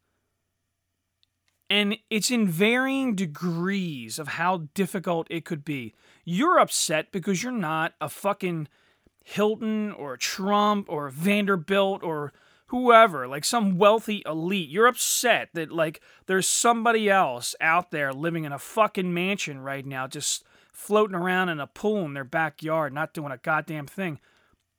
And 1.69 1.99
it's 2.09 2.31
in 2.31 2.49
varying 2.49 3.15
degrees 3.15 4.19
of 4.19 4.29
how 4.29 4.69
difficult 4.73 5.27
it 5.29 5.45
could 5.45 5.63
be. 5.63 5.93
You're 6.25 6.59
upset 6.59 7.13
because 7.13 7.43
you're 7.43 7.53
not 7.53 7.93
a 8.01 8.09
fucking 8.09 8.69
Hilton 9.25 9.93
or 9.93 10.17
Trump 10.17 10.87
or 10.89 11.11
Vanderbilt 11.11 12.03
or 12.03 12.33
whoever, 12.69 13.29
like 13.29 13.45
some 13.45 13.77
wealthy 13.77 14.23
elite. 14.25 14.71
You're 14.71 14.87
upset 14.87 15.51
that 15.53 15.71
like 15.71 16.01
there's 16.25 16.49
somebody 16.49 17.11
else 17.11 17.55
out 17.61 17.91
there 17.91 18.11
living 18.15 18.45
in 18.45 18.53
a 18.53 18.59
fucking 18.59 19.13
mansion 19.13 19.61
right 19.61 19.85
now 19.85 20.07
just 20.07 20.45
floating 20.73 21.15
around 21.15 21.51
in 21.51 21.61
a 21.61 21.67
pool 21.67 22.07
in 22.07 22.15
their 22.15 22.25
backyard 22.25 22.95
not 22.95 23.13
doing 23.13 23.33
a 23.33 23.37
goddamn 23.37 23.87
thing. 23.87 24.19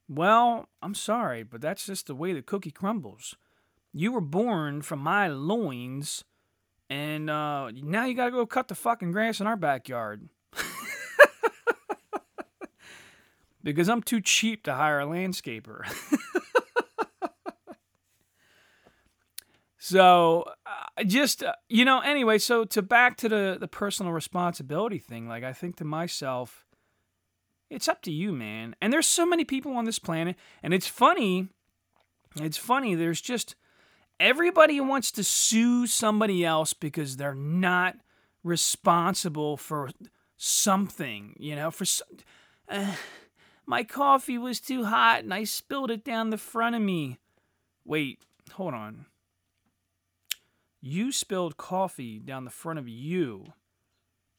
Well, 0.08 0.68
I'm 0.82 0.94
sorry, 0.94 1.42
but 1.42 1.60
that's 1.60 1.86
just 1.86 2.06
the 2.06 2.14
way 2.14 2.32
the 2.32 2.42
cookie 2.42 2.70
crumbles. 2.70 3.36
You 3.92 4.12
were 4.12 4.20
born 4.20 4.82
from 4.82 5.00
my 5.00 5.28
loins 5.28 6.24
and 6.92 7.30
uh, 7.30 7.70
now 7.70 8.04
you 8.04 8.14
gotta 8.14 8.30
go 8.30 8.44
cut 8.44 8.68
the 8.68 8.74
fucking 8.74 9.12
grass 9.12 9.40
in 9.40 9.46
our 9.46 9.56
backyard. 9.56 10.28
because 13.62 13.88
I'm 13.88 14.02
too 14.02 14.20
cheap 14.20 14.64
to 14.64 14.74
hire 14.74 15.00
a 15.00 15.06
landscaper. 15.06 15.90
so, 19.78 20.44
uh, 20.66 21.04
just, 21.04 21.42
uh, 21.42 21.54
you 21.70 21.86
know, 21.86 22.00
anyway, 22.00 22.36
so 22.36 22.66
to 22.66 22.82
back 22.82 23.16
to 23.18 23.28
the, 23.30 23.56
the 23.58 23.68
personal 23.68 24.12
responsibility 24.12 24.98
thing, 24.98 25.26
like, 25.26 25.44
I 25.44 25.54
think 25.54 25.76
to 25.76 25.84
myself, 25.86 26.66
it's 27.72 27.88
up 27.88 28.02
to 28.02 28.12
you, 28.12 28.32
man. 28.32 28.76
And 28.80 28.92
there's 28.92 29.06
so 29.06 29.24
many 29.24 29.44
people 29.44 29.76
on 29.76 29.84
this 29.84 29.98
planet, 29.98 30.36
and 30.62 30.74
it's 30.74 30.86
funny. 30.86 31.48
It's 32.36 32.58
funny. 32.58 32.94
There's 32.94 33.20
just 33.20 33.54
everybody 34.20 34.80
wants 34.80 35.10
to 35.12 35.24
sue 35.24 35.86
somebody 35.86 36.44
else 36.44 36.74
because 36.74 37.16
they're 37.16 37.34
not 37.34 37.96
responsible 38.44 39.56
for 39.56 39.90
something, 40.36 41.34
you 41.38 41.56
know, 41.56 41.70
for 41.70 41.84
uh, 42.68 42.94
my 43.66 43.84
coffee 43.84 44.38
was 44.38 44.60
too 44.60 44.84
hot 44.84 45.20
and 45.20 45.32
I 45.32 45.44
spilled 45.44 45.90
it 45.90 46.04
down 46.04 46.30
the 46.30 46.38
front 46.38 46.74
of 46.74 46.82
me. 46.82 47.18
Wait, 47.84 48.20
hold 48.52 48.74
on. 48.74 49.06
You 50.80 51.12
spilled 51.12 51.56
coffee 51.56 52.18
down 52.18 52.44
the 52.44 52.50
front 52.50 52.78
of 52.78 52.88
you. 52.88 53.52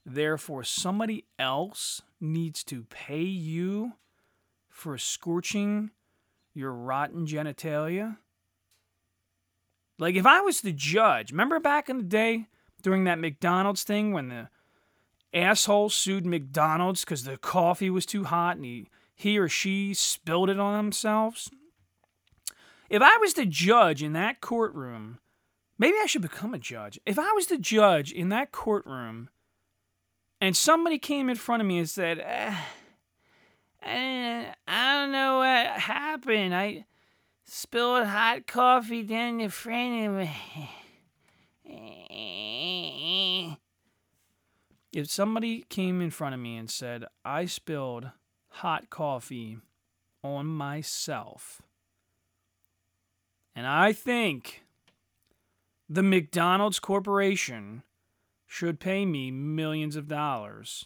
Therefore, 0.05 0.63
somebody 0.63 1.25
else 1.39 2.01
needs 2.19 2.63
to 2.65 2.83
pay 2.83 3.21
you 3.21 3.93
for 4.69 4.97
scorching 4.97 5.91
your 6.53 6.73
rotten 6.73 7.25
genitalia? 7.25 8.17
Like 9.97 10.15
if 10.15 10.25
I 10.25 10.41
was 10.41 10.61
the 10.61 10.73
judge, 10.73 11.31
remember 11.31 11.59
back 11.59 11.89
in 11.89 11.97
the 11.97 12.03
day 12.03 12.47
during 12.81 13.05
that 13.05 13.19
McDonald's 13.19 13.83
thing 13.83 14.11
when 14.11 14.29
the 14.29 14.49
asshole 15.33 15.89
sued 15.89 16.25
McDonald's 16.25 17.05
because 17.05 17.23
the 17.23 17.37
coffee 17.37 17.89
was 17.89 18.05
too 18.05 18.25
hot 18.25 18.57
and 18.57 18.65
he, 18.65 18.89
he 19.15 19.37
or 19.37 19.47
she 19.47 19.93
spilled 19.93 20.49
it 20.49 20.59
on 20.59 20.75
themselves? 20.75 21.49
If 22.89 23.01
I 23.01 23.17
was 23.17 23.33
the 23.33 23.45
judge 23.45 24.03
in 24.03 24.13
that 24.13 24.41
courtroom, 24.41 25.19
maybe 25.77 25.95
I 26.01 26.07
should 26.07 26.21
become 26.21 26.53
a 26.53 26.59
judge. 26.59 26.99
If 27.05 27.17
I 27.17 27.31
was 27.31 27.47
the 27.47 27.57
judge 27.57 28.11
in 28.11 28.29
that 28.29 28.51
courtroom 28.51 29.29
and 30.43 30.57
somebody 30.57 30.99
came 30.99 31.29
in 31.29 31.37
front 31.37 31.61
of 31.61 31.67
me 31.67 31.77
and 31.77 31.89
said, 31.89 32.19
eh, 32.19 32.53
I, 33.81 34.53
I 34.67 34.99
don't 34.99 35.13
know 35.13 35.37
what 35.37 35.67
happened. 35.79 36.53
I 36.53 36.83
spilled 37.45 38.05
hot 38.07 38.45
coffee 38.45 39.03
down 39.03 39.37
the 39.37 39.47
front 39.47 40.05
of 40.05 40.13
me. 40.17 40.69
If 44.91 45.09
somebody 45.09 45.63
came 45.69 46.01
in 46.01 46.09
front 46.09 46.35
of 46.35 46.41
me 46.41 46.57
and 46.57 46.69
said, 46.69 47.05
I 47.23 47.45
spilled 47.45 48.11
hot 48.49 48.89
coffee 48.89 49.59
on 50.25 50.47
myself, 50.47 51.61
and 53.55 53.65
I 53.65 53.93
think 53.93 54.65
the 55.87 56.03
McDonald's 56.03 56.81
Corporation 56.81 57.83
should 58.53 58.79
pay 58.79 59.03
me 59.03 59.31
millions 59.31 59.95
of 59.95 60.07
dollars. 60.07 60.85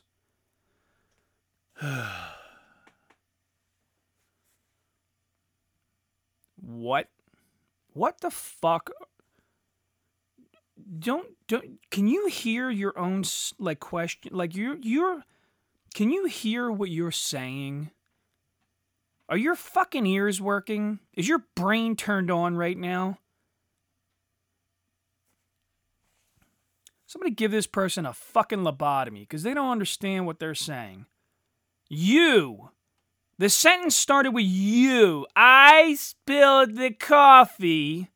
What? 6.60 7.08
What 7.94 8.20
the 8.20 8.30
fuck? 8.30 8.90
Don't 11.00 11.28
don't. 11.48 11.80
Can 11.92 12.10
you 12.10 12.28
hear 12.28 12.70
your 12.70 12.98
own 13.00 13.24
like 13.58 13.80
question? 13.80 14.36
Like 14.36 14.54
you're 14.54 14.78
you're. 14.82 15.24
Can 15.94 16.10
you 16.10 16.26
hear 16.26 16.70
what 16.70 16.90
you're 16.90 17.12
saying? 17.12 17.92
Are 19.30 19.38
your 19.38 19.56
fucking 19.56 20.06
ears 20.06 20.42
working? 20.42 21.00
Is 21.14 21.30
your 21.30 21.46
brain 21.56 21.96
turned 21.96 22.30
on 22.30 22.58
right 22.58 22.78
now? 22.78 23.20
Somebody 27.08 27.32
give 27.32 27.52
this 27.52 27.68
person 27.68 28.06
a 28.06 28.14
fucking 28.14 28.60
lobotomy 28.60 29.22
because 29.22 29.44
they 29.44 29.54
don't 29.54 29.72
understand 29.72 30.26
what 30.26 30.40
they're 30.40 30.54
saying. 30.54 31.06
You 31.90 32.70
the 33.40 33.50
sentence 33.50 33.96
started 33.96 34.32
with 34.32 34.46
you. 34.46 35.28
I 35.36 35.96
spilled 36.00 36.76
the 36.76 36.90
coffee. 36.92 38.10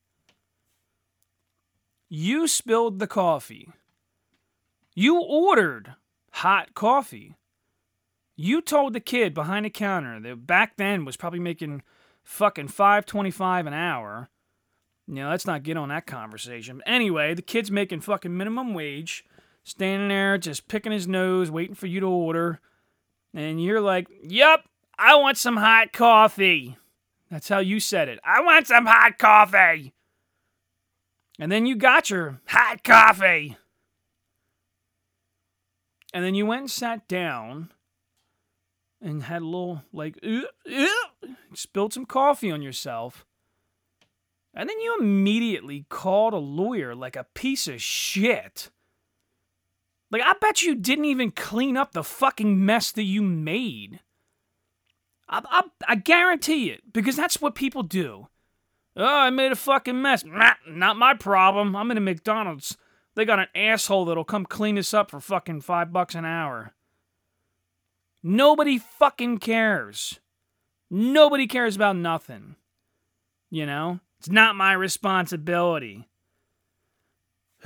You 2.10 2.48
spilled 2.48 2.98
the 2.98 3.06
coffee. 3.06 3.70
You 4.96 5.22
ordered 5.22 5.94
hot 6.32 6.74
coffee. 6.74 7.36
You 8.36 8.62
told 8.62 8.94
the 8.94 9.00
kid 9.00 9.36
behind 9.36 9.66
the 9.66 9.70
counter 9.70 10.20
that 10.20 10.48
back 10.48 10.78
then 10.78 11.06
was 11.06 11.18
probably 11.18 11.40
making 11.40 11.84
fucking 12.24 12.70
525 12.70 13.68
an 13.68 13.74
hour. 13.74 14.31
You 15.12 15.18
know, 15.18 15.30
let's 15.30 15.46
not 15.46 15.64
get 15.64 15.76
on 15.76 15.90
that 15.90 16.08
conversation. 16.08 16.82
Anyway, 16.86 17.34
the 17.34 17.42
kid's 17.42 17.70
making 17.70 18.00
fucking 18.00 18.36
minimum 18.36 18.74
wage, 18.74 19.26
standing 19.66 20.08
there 20.08 20.38
just 20.38 20.70
picking 20.70 20.94
his 20.94 21.06
nose, 21.06 21.52
waiting 21.52 21.76
for 21.76 21.88
you 21.88 22.00
to 22.00 22.06
order. 22.06 22.62
And 23.34 23.62
you're 23.62 23.82
like, 23.82 24.08
"Yep, 24.24 24.64
I 24.98 25.16
want 25.16 25.38
some 25.38 25.58
hot 25.58 25.92
coffee. 25.92 26.78
That's 27.30 27.50
how 27.50 27.60
you 27.60 27.82
said 27.82 28.08
it. 28.08 28.20
I 28.24 28.40
want 28.40 28.68
some 28.68 28.86
hot 28.86 29.20
coffee. 29.20 29.92
And 31.38 31.52
then 31.52 31.66
you 31.66 31.76
got 31.76 32.10
your 32.10 32.40
hot 32.46 32.82
coffee. 32.86 33.58
And 36.14 36.24
then 36.24 36.36
you 36.36 36.46
went 36.46 36.62
and 36.62 36.72
sat 36.72 37.10
down 37.10 37.74
and 39.02 39.24
had 39.24 39.42
a 39.42 39.46
little, 39.46 39.84
like, 39.92 40.18
uh, 40.24 40.44
uh, 40.72 40.88
spilled 41.54 41.92
some 41.92 42.06
coffee 42.06 42.52
on 42.52 42.62
yourself. 42.62 43.26
And 44.54 44.70
then 44.70 44.80
you 44.82 44.98
immediately 45.00 45.86
called 45.90 46.34
a 46.34 46.38
lawyer 46.38 46.94
like 46.94 47.16
a 47.16 47.28
piece 47.34 47.68
of 47.68 47.82
shit. 47.82 48.70
Like, 50.12 50.22
I 50.24 50.34
bet 50.42 50.62
you 50.62 50.76
didn't 50.76 51.06
even 51.06 51.32
clean 51.32 51.78
up 51.78 51.94
the 51.94 52.04
fucking 52.04 52.66
mess 52.66 52.92
that 52.92 53.04
you 53.04 53.22
made. 53.22 54.02
I, 55.30 55.42
I, 55.50 55.64
I 55.88 55.96
guarantee 55.96 56.70
it 56.70 56.92
because 56.92 57.16
that's 57.16 57.42
what 57.42 57.56
people 57.56 57.84
do. 57.84 58.28
Oh, 58.98 59.06
I 59.06 59.30
made 59.30 59.54
a 59.54 59.56
fucking 59.56 60.02
mess. 60.02 60.26
Nah, 60.26 60.56
not 60.68 60.98
my 60.98 61.14
problem. 61.14 61.76
I'm 61.76 61.90
in 61.92 61.98
a 61.98 62.02
McDonald's. 62.02 62.78
They 63.16 63.24
got 63.24 63.40
an 63.40 63.48
asshole 63.56 64.06
that'll 64.06 64.26
come 64.26 64.46
clean 64.46 64.76
this 64.76 64.94
up 64.94 65.12
for 65.12 65.22
fucking 65.22 65.62
five 65.62 65.94
bucks 65.94 66.14
an 66.14 66.26
hour. 66.26 66.74
Nobody 68.22 68.78
fucking 68.78 69.38
cares. 69.38 70.20
Nobody 70.90 71.48
cares 71.48 71.78
about 71.78 71.96
nothing. 71.96 72.56
You 73.50 73.66
know? 73.66 74.02
It's 74.22 74.30
not 74.30 74.56
my 74.56 74.74
responsibility. 74.74 76.08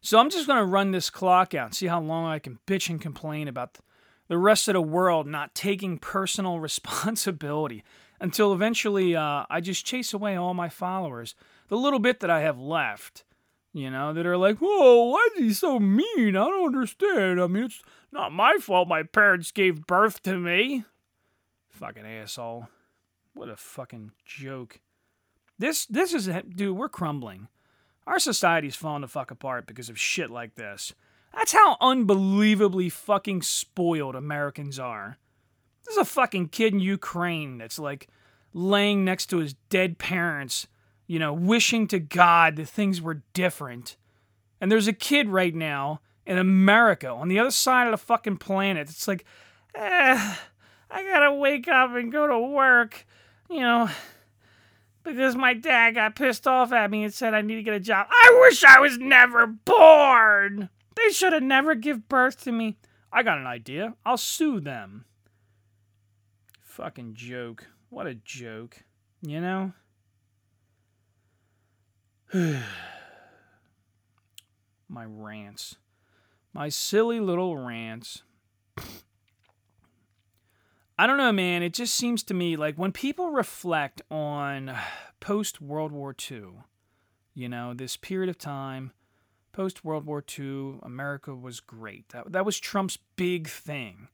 so 0.00 0.20
I'm 0.20 0.30
just 0.30 0.46
going 0.46 0.60
to 0.60 0.64
run 0.64 0.92
this 0.92 1.10
clock 1.10 1.52
out 1.52 1.66
and 1.66 1.74
see 1.74 1.88
how 1.88 2.00
long 2.00 2.24
I 2.24 2.38
can 2.38 2.60
bitch 2.68 2.88
and 2.88 3.00
complain 3.00 3.48
about 3.48 3.78
the 4.28 4.38
rest 4.38 4.68
of 4.68 4.74
the 4.74 4.80
world 4.80 5.26
not 5.26 5.56
taking 5.56 5.98
personal 5.98 6.60
responsibility 6.60 7.82
until 8.20 8.52
eventually 8.52 9.16
uh, 9.16 9.44
I 9.50 9.60
just 9.60 9.84
chase 9.84 10.14
away 10.14 10.36
all 10.36 10.54
my 10.54 10.68
followers. 10.68 11.34
The 11.66 11.76
little 11.76 11.98
bit 11.98 12.20
that 12.20 12.30
I 12.30 12.42
have 12.42 12.60
left, 12.60 13.24
you 13.72 13.90
know, 13.90 14.12
that 14.12 14.24
are 14.24 14.36
like, 14.36 14.58
whoa, 14.58 15.06
why 15.06 15.28
is 15.34 15.42
he 15.42 15.52
so 15.52 15.80
mean? 15.80 16.36
I 16.36 16.44
don't 16.44 16.66
understand. 16.66 17.40
I 17.40 17.48
mean, 17.48 17.64
it's 17.64 17.82
not 18.12 18.30
my 18.30 18.58
fault 18.58 18.86
my 18.86 19.02
parents 19.02 19.50
gave 19.50 19.84
birth 19.88 20.22
to 20.22 20.38
me. 20.38 20.84
Fucking 21.70 22.06
asshole. 22.06 22.68
What 23.34 23.48
a 23.48 23.56
fucking 23.56 24.12
joke. 24.24 24.80
This 25.58 25.86
this 25.86 26.12
is 26.12 26.28
dude, 26.54 26.76
we're 26.76 26.88
crumbling. 26.88 27.48
Our 28.06 28.18
society's 28.18 28.74
falling 28.74 29.02
the 29.02 29.08
fuck 29.08 29.30
apart 29.30 29.66
because 29.66 29.88
of 29.88 29.98
shit 29.98 30.30
like 30.30 30.56
this. 30.56 30.92
That's 31.34 31.52
how 31.52 31.76
unbelievably 31.80 32.90
fucking 32.90 33.42
spoiled 33.42 34.16
Americans 34.16 34.78
are. 34.78 35.18
There's 35.84 35.96
a 35.96 36.04
fucking 36.04 36.48
kid 36.48 36.74
in 36.74 36.80
Ukraine 36.80 37.58
that's 37.58 37.78
like 37.78 38.08
laying 38.52 39.04
next 39.04 39.26
to 39.26 39.38
his 39.38 39.54
dead 39.70 39.98
parents, 39.98 40.66
you 41.06 41.18
know, 41.18 41.32
wishing 41.32 41.86
to 41.88 41.98
God 41.98 42.56
that 42.56 42.68
things 42.68 43.00
were 43.00 43.22
different. 43.32 43.96
And 44.60 44.70
there's 44.70 44.88
a 44.88 44.92
kid 44.92 45.28
right 45.28 45.54
now 45.54 46.00
in 46.26 46.38
America 46.38 47.08
on 47.08 47.28
the 47.28 47.38
other 47.38 47.50
side 47.50 47.86
of 47.86 47.92
the 47.92 47.96
fucking 47.96 48.38
planet. 48.38 48.90
It's 48.90 49.08
like, 49.08 49.24
eh, 49.74 50.34
I 50.92 51.04
gotta 51.04 51.32
wake 51.32 51.68
up 51.68 51.94
and 51.94 52.12
go 52.12 52.26
to 52.26 52.38
work, 52.38 53.06
you 53.48 53.60
know, 53.60 53.88
because 55.02 55.34
my 55.34 55.54
dad 55.54 55.94
got 55.94 56.16
pissed 56.16 56.46
off 56.46 56.70
at 56.72 56.90
me 56.90 57.04
and 57.04 57.14
said 57.14 57.32
I 57.32 57.40
need 57.40 57.54
to 57.56 57.62
get 57.62 57.74
a 57.74 57.80
job. 57.80 58.08
I 58.10 58.38
wish 58.42 58.62
I 58.62 58.78
was 58.78 58.98
never 58.98 59.46
born. 59.46 60.68
They 60.94 61.08
should 61.10 61.32
have 61.32 61.42
never 61.42 61.74
give 61.74 62.08
birth 62.08 62.42
to 62.44 62.52
me. 62.52 62.76
I 63.10 63.22
got 63.22 63.38
an 63.38 63.46
idea. 63.46 63.94
I'll 64.04 64.18
sue 64.18 64.60
them. 64.60 65.06
Fucking 66.60 67.14
joke. 67.14 67.68
What 67.88 68.06
a 68.06 68.14
joke. 68.14 68.84
You 69.22 69.40
know? 69.40 69.72
My 74.88 75.04
rants. 75.06 75.76
My 76.52 76.68
silly 76.68 77.20
little 77.20 77.56
rants. 77.56 78.22
I 80.98 81.06
don't 81.06 81.16
know, 81.16 81.32
man. 81.32 81.62
It 81.62 81.72
just 81.72 81.94
seems 81.94 82.22
to 82.24 82.34
me 82.34 82.56
like 82.56 82.76
when 82.76 82.92
people 82.92 83.30
reflect 83.30 84.02
on 84.10 84.74
post 85.20 85.60
World 85.60 85.92
War 85.92 86.14
II, 86.30 86.44
you 87.34 87.48
know, 87.48 87.74
this 87.74 87.96
period 87.96 88.28
of 88.28 88.38
time, 88.38 88.92
post 89.52 89.84
World 89.84 90.04
War 90.04 90.22
II, 90.38 90.78
America 90.82 91.34
was 91.34 91.60
great. 91.60 92.08
That, 92.10 92.32
that 92.32 92.44
was 92.44 92.58
Trump's 92.58 92.98
big 93.16 93.48
thing. 93.48 94.08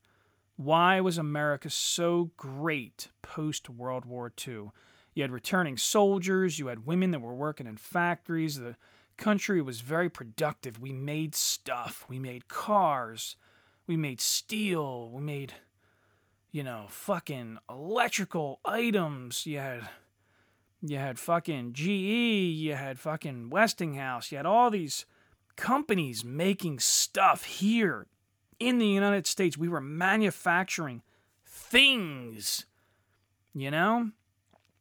Why 0.57 1.01
was 1.01 1.19
America 1.19 1.71
so 1.71 2.31
great 2.37 3.09
post 3.23 3.71
World 3.71 4.05
War 4.05 4.33
II? 4.47 4.71
You 5.15 5.23
had 5.23 5.31
returning 5.31 5.77
soldiers, 5.77 6.59
you 6.59 6.69
had 6.69 6.87
women 6.87 7.11
that 7.13 7.21
were 7.21 7.35
working 7.35 7.67
in 7.67 7.77
factories, 7.77 8.59
the 8.59 8.77
country 9.17 9.61
was 9.63 9.81
very 9.81 10.09
productive. 10.09 10.81
We 10.81 10.93
made 10.93 11.35
stuff, 11.35 12.05
we 12.09 12.19
made 12.19 12.49
cars, 12.49 13.37
we 13.87 13.97
made 13.97 14.21
steel, 14.21 15.11
we 15.11 15.21
made 15.21 15.55
you 16.51 16.63
know, 16.63 16.87
fucking 16.89 17.59
electrical 17.69 18.61
items. 18.65 19.47
You 19.47 19.59
had 19.59 19.89
you 20.81 20.97
had 20.97 21.19
fucking 21.19 21.73
GE, 21.73 21.89
you 21.89 22.75
had 22.75 23.01
fucking 23.01 23.51
Westinghouse, 23.51 24.31
you 24.31 24.37
had 24.37 24.47
all 24.47 24.71
these 24.71 25.07
companies 25.57 26.25
making 26.25 26.79
stuff 26.79 27.45
here 27.45 28.07
in 28.61 28.79
the 28.79 28.87
United 28.87 29.27
States. 29.27 29.59
We 29.59 29.69
were 29.69 29.81
manufacturing 29.81 31.03
things, 31.45 32.67
you 33.55 33.71
know? 33.71 34.13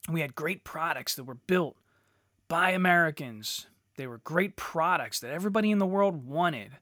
We 0.10 0.22
had 0.22 0.36
great 0.36 0.64
products 0.64 1.16
that 1.16 1.24
were 1.24 1.36
built 1.48 1.76
by 2.48 2.72
Americans. 2.72 3.68
They 3.98 4.08
were 4.08 4.20
great 4.20 4.56
products 4.56 5.20
that 5.20 5.32
everybody 5.32 5.72
in 5.72 5.80
the 5.80 5.86
world 5.86 6.28
wanted. 6.28 6.78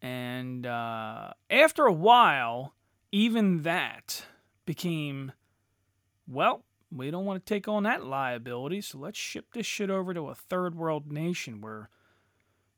And 0.00 0.64
uh, 0.64 1.32
after 1.50 1.86
a 1.86 1.92
while, 1.92 2.74
even 3.10 3.62
that 3.62 4.24
became, 4.66 5.32
well, 6.26 6.64
we 6.90 7.10
don't 7.10 7.24
want 7.24 7.44
to 7.44 7.54
take 7.54 7.68
on 7.68 7.82
that 7.84 8.04
liability, 8.04 8.80
so 8.80 8.98
let's 8.98 9.18
ship 9.18 9.46
this 9.52 9.66
shit 9.66 9.90
over 9.90 10.14
to 10.14 10.28
a 10.28 10.34
third 10.34 10.74
world 10.74 11.10
nation 11.12 11.60
where 11.60 11.90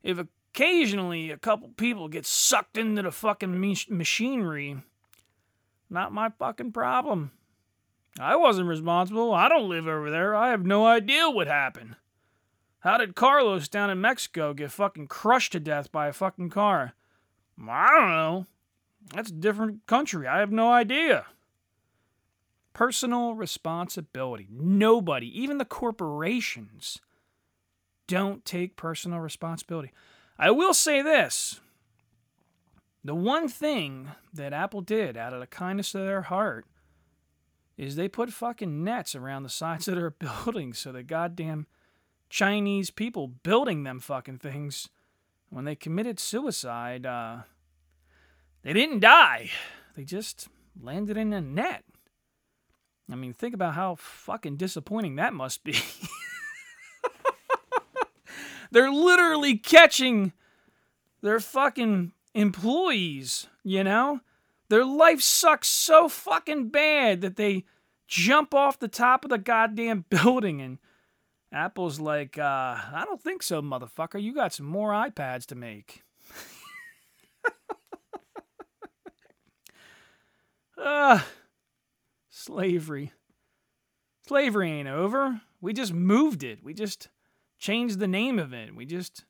if 0.03 0.19
occasionally 0.19 1.31
a 1.31 1.37
couple 1.37 1.69
people 1.69 2.09
get 2.09 2.27
sucked 2.27 2.77
into 2.77 3.03
the 3.03 3.11
fucking 3.11 3.59
machinery, 3.88 4.83
not 5.88 6.12
my 6.12 6.31
fucking 6.38 6.73
problem. 6.73 7.33
I 8.19 8.37
wasn't 8.37 8.69
responsible. 8.69 9.33
I 9.33 9.49
don't 9.49 9.69
live 9.69 9.87
over 9.87 10.11
there. 10.11 10.35
I 10.35 10.51
have 10.51 10.66
no 10.66 10.87
idea 10.87 11.31
what 11.31 11.47
happened. 11.47 11.97
How 12.81 12.97
did 12.97 13.14
Carlos 13.14 13.69
down 13.69 13.90
in 13.90 14.01
Mexico 14.01 14.55
get 14.55 14.73
fucking 14.73 15.07
crushed 15.09 15.53
to 15.53 15.61
death 15.61 15.93
by 15.93 16.09
a 16.09 16.12
fucking 16.12 16.51
car? 16.51 16.95
I 17.69 17.99
don't 17.99 18.09
know. 18.09 18.47
That's 19.14 19.30
a 19.30 19.34
different 19.34 19.86
country. 19.86 20.26
I 20.26 20.38
have 20.38 20.52
no 20.52 20.70
idea. 20.70 21.26
Personal 22.72 23.34
responsibility. 23.34 24.46
Nobody, 24.50 25.26
even 25.40 25.58
the 25.58 25.64
corporations, 25.64 27.00
don't 28.06 28.44
take 28.44 28.76
personal 28.76 29.20
responsibility. 29.20 29.92
I 30.38 30.50
will 30.50 30.74
say 30.74 31.02
this 31.02 31.60
the 33.02 33.14
one 33.14 33.48
thing 33.48 34.10
that 34.32 34.52
Apple 34.52 34.82
did 34.82 35.16
out 35.16 35.32
of 35.32 35.40
the 35.40 35.46
kindness 35.46 35.94
of 35.94 36.02
their 36.02 36.22
heart 36.22 36.66
is 37.76 37.96
they 37.96 38.08
put 38.08 38.30
fucking 38.30 38.84
nets 38.84 39.14
around 39.14 39.42
the 39.42 39.48
sides 39.48 39.88
of 39.88 39.96
their 39.96 40.10
buildings 40.44 40.78
so 40.78 40.92
the 40.92 41.02
goddamn 41.02 41.66
Chinese 42.30 42.90
people 42.90 43.26
building 43.26 43.82
them 43.82 43.98
fucking 43.98 44.38
things, 44.38 44.88
when 45.50 45.64
they 45.64 45.74
committed 45.74 46.20
suicide, 46.20 47.04
uh, 47.04 47.38
they 48.62 48.73
didn't 48.73 49.01
die. 49.01 49.51
They 49.94 50.05
just 50.05 50.49
landed 50.81 51.16
in 51.16 51.33
a 51.33 51.40
net. 51.40 51.85
I 53.11 53.16
mean, 53.16 53.33
think 53.33 53.55
about 53.55 53.75
how 53.75 53.96
fucking 53.96 54.57
disappointing 54.57 55.16
that 55.16 55.35
must 55.35 55.64
be. 55.64 55.77
They're 58.70 58.90
literally 58.90 59.57
catching 59.57 60.33
their 61.23 61.40
fucking 61.40 62.12
employees, 62.35 63.49
you 63.64 63.83
know? 63.83 64.20
Their 64.68 64.85
life 64.85 65.20
sucks 65.20 65.66
so 65.66 66.09
fucking 66.09 66.68
bad 66.68 67.20
that 67.23 67.37
they 67.37 67.64
jump 68.07 68.55
off 68.55 68.79
the 68.79 68.88
top 68.88 69.25
of 69.25 69.31
the 69.31 69.38
goddamn 69.38 70.05
building 70.11 70.61
and 70.61 70.79
Apple's 71.53 71.99
like, 71.99 72.38
uh, 72.38 72.42
I 72.42 73.03
don't 73.07 73.20
think 73.20 73.42
so, 73.42 73.61
motherfucker. 73.61 74.23
You 74.23 74.33
got 74.33 74.53
some 74.53 74.66
more 74.66 74.92
iPads 74.92 75.46
to 75.46 75.57
make. 75.57 76.05
Ah, 80.83 81.27
slavery. 82.31 83.12
Slavery 84.27 84.71
ain't 84.71 84.88
over. 84.88 85.43
We 85.61 85.73
just 85.73 85.93
moved 85.93 86.43
it. 86.43 86.62
We 86.62 86.73
just 86.73 87.09
changed 87.59 87.99
the 87.99 88.09
name 88.09 88.38
of 88.38 88.55
it. 88.55 88.75
We 88.75 88.87
just, 88.87 89.25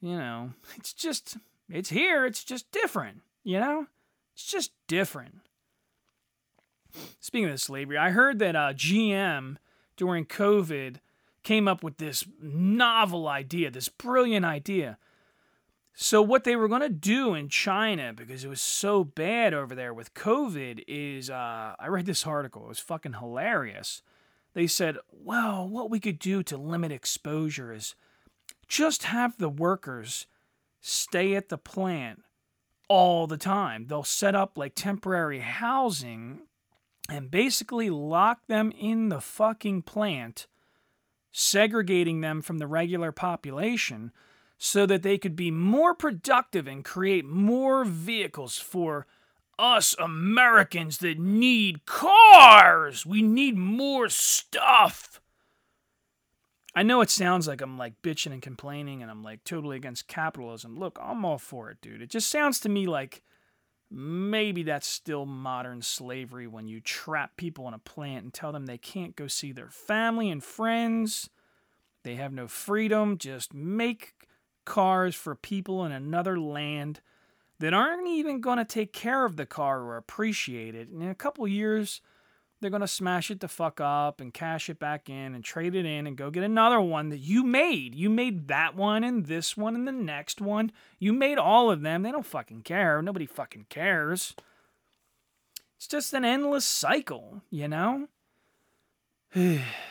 you 0.00 0.16
know, 0.16 0.50
it's 0.76 0.92
just, 0.92 1.36
it's 1.68 1.90
here. 1.90 2.26
It's 2.26 2.42
just 2.42 2.70
different, 2.72 3.22
you 3.44 3.60
know? 3.60 3.86
It's 4.34 4.44
just 4.44 4.72
different. 4.88 5.40
Speaking 7.20 7.48
of 7.48 7.60
slavery, 7.60 7.96
I 7.96 8.10
heard 8.10 8.38
that 8.40 8.56
uh, 8.56 8.72
GM 8.74 9.56
during 9.96 10.26
COVID 10.26 10.96
came 11.42 11.68
up 11.68 11.82
with 11.82 11.98
this 11.98 12.24
novel 12.40 13.28
idea, 13.28 13.70
this 13.70 13.88
brilliant 13.88 14.44
idea 14.44 14.98
so, 15.94 16.22
what 16.22 16.44
they 16.44 16.56
were 16.56 16.68
going 16.68 16.80
to 16.80 16.88
do 16.88 17.34
in 17.34 17.50
China, 17.50 18.14
because 18.14 18.44
it 18.44 18.48
was 18.48 18.62
so 18.62 19.04
bad 19.04 19.52
over 19.52 19.74
there 19.74 19.92
with 19.92 20.14
COVID, 20.14 20.84
is 20.88 21.28
uh, 21.28 21.74
I 21.78 21.86
read 21.88 22.06
this 22.06 22.26
article. 22.26 22.64
It 22.64 22.68
was 22.68 22.78
fucking 22.78 23.14
hilarious. 23.14 24.02
They 24.54 24.66
said, 24.66 24.96
well, 25.10 25.68
what 25.68 25.90
we 25.90 26.00
could 26.00 26.18
do 26.18 26.42
to 26.44 26.56
limit 26.56 26.92
exposure 26.92 27.72
is 27.72 27.94
just 28.68 29.04
have 29.04 29.36
the 29.36 29.48
workers 29.48 30.26
stay 30.80 31.34
at 31.34 31.50
the 31.50 31.58
plant 31.58 32.22
all 32.88 33.26
the 33.26 33.38
time. 33.38 33.86
They'll 33.86 34.02
set 34.02 34.34
up 34.34 34.56
like 34.56 34.74
temporary 34.74 35.40
housing 35.40 36.40
and 37.08 37.30
basically 37.30 37.90
lock 37.90 38.46
them 38.46 38.72
in 38.78 39.10
the 39.10 39.20
fucking 39.20 39.82
plant, 39.82 40.46
segregating 41.32 42.22
them 42.22 42.40
from 42.40 42.58
the 42.58 42.66
regular 42.66 43.12
population 43.12 44.10
so 44.64 44.86
that 44.86 45.02
they 45.02 45.18
could 45.18 45.34
be 45.34 45.50
more 45.50 45.92
productive 45.92 46.68
and 46.68 46.84
create 46.84 47.24
more 47.24 47.84
vehicles 47.84 48.58
for 48.58 49.08
us 49.58 49.92
Americans 49.98 50.98
that 50.98 51.18
need 51.18 51.84
cars. 51.84 53.04
We 53.04 53.22
need 53.22 53.58
more 53.58 54.08
stuff. 54.08 55.20
I 56.76 56.84
know 56.84 57.00
it 57.00 57.10
sounds 57.10 57.48
like 57.48 57.60
I'm 57.60 57.76
like 57.76 58.00
bitching 58.02 58.32
and 58.32 58.40
complaining 58.40 59.02
and 59.02 59.10
I'm 59.10 59.24
like 59.24 59.42
totally 59.42 59.76
against 59.76 60.06
capitalism. 60.06 60.78
Look, 60.78 60.96
I'm 61.02 61.24
all 61.24 61.38
for 61.38 61.68
it, 61.68 61.78
dude. 61.82 62.00
It 62.00 62.10
just 62.10 62.30
sounds 62.30 62.60
to 62.60 62.68
me 62.68 62.86
like 62.86 63.24
maybe 63.90 64.62
that's 64.62 64.86
still 64.86 65.26
modern 65.26 65.82
slavery 65.82 66.46
when 66.46 66.68
you 66.68 66.80
trap 66.80 67.36
people 67.36 67.66
in 67.66 67.74
a 67.74 67.78
plant 67.78 68.22
and 68.22 68.32
tell 68.32 68.52
them 68.52 68.66
they 68.66 68.78
can't 68.78 69.16
go 69.16 69.26
see 69.26 69.50
their 69.50 69.70
family 69.70 70.30
and 70.30 70.44
friends. 70.44 71.30
They 72.04 72.14
have 72.14 72.32
no 72.32 72.46
freedom. 72.46 73.18
Just 73.18 73.52
make 73.52 74.14
cars 74.64 75.14
for 75.14 75.34
people 75.34 75.84
in 75.84 75.92
another 75.92 76.38
land 76.38 77.00
that 77.58 77.72
aren't 77.72 78.08
even 78.08 78.40
going 78.40 78.58
to 78.58 78.64
take 78.64 78.92
care 78.92 79.24
of 79.24 79.36
the 79.36 79.46
car 79.46 79.82
or 79.82 79.96
appreciate 79.96 80.74
it. 80.74 80.88
In 80.90 81.08
a 81.08 81.14
couple 81.14 81.46
years, 81.46 82.00
they're 82.60 82.70
going 82.70 82.80
to 82.80 82.88
smash 82.88 83.30
it 83.30 83.40
the 83.40 83.48
fuck 83.48 83.80
up 83.80 84.20
and 84.20 84.34
cash 84.34 84.68
it 84.68 84.78
back 84.78 85.08
in 85.08 85.34
and 85.34 85.44
trade 85.44 85.74
it 85.74 85.86
in 85.86 86.06
and 86.06 86.16
go 86.16 86.30
get 86.30 86.44
another 86.44 86.80
one 86.80 87.08
that 87.10 87.18
you 87.18 87.44
made. 87.44 87.94
You 87.94 88.10
made 88.10 88.48
that 88.48 88.74
one 88.74 89.04
and 89.04 89.26
this 89.26 89.56
one 89.56 89.74
and 89.74 89.86
the 89.86 89.92
next 89.92 90.40
one. 90.40 90.72
You 90.98 91.12
made 91.12 91.38
all 91.38 91.70
of 91.70 91.82
them. 91.82 92.02
They 92.02 92.12
don't 92.12 92.26
fucking 92.26 92.62
care. 92.62 93.02
Nobody 93.02 93.26
fucking 93.26 93.66
cares. 93.68 94.34
It's 95.76 95.86
just 95.86 96.12
an 96.14 96.24
endless 96.24 96.64
cycle, 96.64 97.42
you 97.50 97.68
know? 97.68 98.08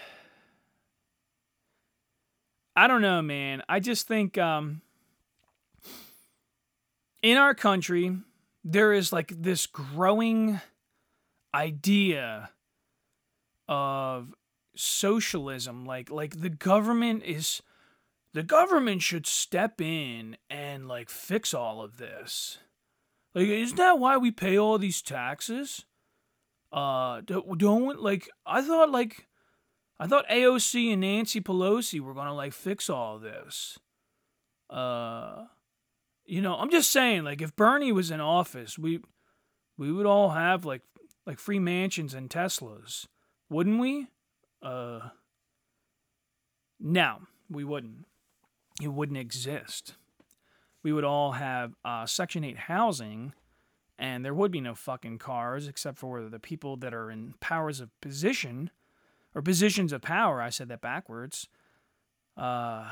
I 2.81 2.87
don't 2.87 3.03
know, 3.03 3.21
man. 3.21 3.61
I 3.69 3.79
just 3.79 4.07
think 4.07 4.39
um 4.39 4.81
in 7.21 7.37
our 7.37 7.53
country 7.53 8.17
there 8.63 8.91
is 8.91 9.13
like 9.13 9.31
this 9.39 9.67
growing 9.67 10.59
idea 11.53 12.49
of 13.69 14.33
socialism. 14.75 15.85
Like 15.85 16.09
like 16.09 16.41
the 16.41 16.49
government 16.49 17.21
is 17.23 17.61
the 18.33 18.41
government 18.41 19.03
should 19.03 19.27
step 19.27 19.79
in 19.79 20.35
and 20.49 20.87
like 20.87 21.11
fix 21.11 21.53
all 21.53 21.83
of 21.83 21.97
this. 21.97 22.57
Like 23.35 23.47
isn't 23.47 23.77
that 23.77 23.99
why 23.99 24.17
we 24.17 24.31
pay 24.31 24.57
all 24.57 24.79
these 24.79 25.03
taxes? 25.03 25.85
Uh 26.71 27.21
don't 27.21 28.01
like 28.01 28.27
i 28.43 28.59
thought 28.63 28.89
like 28.89 29.27
i 30.01 30.07
thought 30.07 30.27
aoc 30.27 30.91
and 30.91 31.01
nancy 31.01 31.39
pelosi 31.39 32.01
were 32.01 32.13
gonna 32.13 32.35
like 32.35 32.51
fix 32.51 32.89
all 32.89 33.17
this 33.17 33.79
uh 34.69 35.45
you 36.25 36.41
know 36.41 36.55
i'm 36.55 36.69
just 36.69 36.91
saying 36.91 37.23
like 37.23 37.41
if 37.41 37.55
bernie 37.55 37.93
was 37.93 38.11
in 38.11 38.19
office 38.19 38.77
we 38.77 38.99
we 39.77 39.91
would 39.91 40.05
all 40.05 40.31
have 40.31 40.65
like 40.65 40.81
like 41.25 41.39
free 41.39 41.59
mansions 41.59 42.13
and 42.13 42.29
teslas 42.29 43.05
wouldn't 43.51 43.79
we? 43.81 44.07
Uh, 44.63 45.09
no, 46.79 47.17
we 47.49 47.65
wouldn't. 47.65 48.05
It 48.81 48.87
wouldn't 48.87 49.17
exist. 49.17 49.95
We 50.83 50.93
would 50.93 51.03
all 51.03 51.33
have 51.33 51.73
uh, 51.83 52.05
Section 52.05 52.45
8 52.45 52.57
housing, 52.57 53.33
and 53.99 54.23
there 54.23 54.33
would 54.33 54.51
be 54.51 54.61
no 54.61 54.73
fucking 54.73 55.17
cars 55.17 55.67
except 55.67 55.99
for 55.99 56.23
the 56.29 56.39
people 56.39 56.77
that 56.77 56.93
are 56.93 57.11
in 57.11 57.33
powers 57.41 57.81
of 57.81 57.89
position, 57.99 58.71
or 59.33 59.41
positions 59.41 59.93
of 59.93 60.01
power. 60.01 60.41
I 60.41 60.49
said 60.49 60.67
that 60.69 60.81
backwards. 60.81 61.47
Uh, 62.37 62.87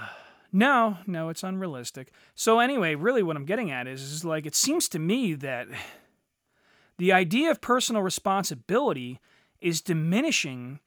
no, 0.52 0.98
no, 1.06 1.30
it's 1.30 1.44
unrealistic. 1.44 2.12
So, 2.36 2.60
anyway, 2.60 2.96
really 2.96 3.24
what 3.24 3.36
I'm 3.36 3.46
getting 3.46 3.72
at 3.72 3.88
is, 3.88 4.02
is 4.02 4.26
like, 4.26 4.46
it 4.46 4.56
seems 4.56 4.90
to 4.90 5.00
me 5.00 5.34
that 5.36 5.68
the 6.98 7.14
idea 7.14 7.52
of 7.52 7.62
personal 7.62 8.02
responsibility 8.02 9.20
is 9.62 9.82
diminishing. 9.82 10.80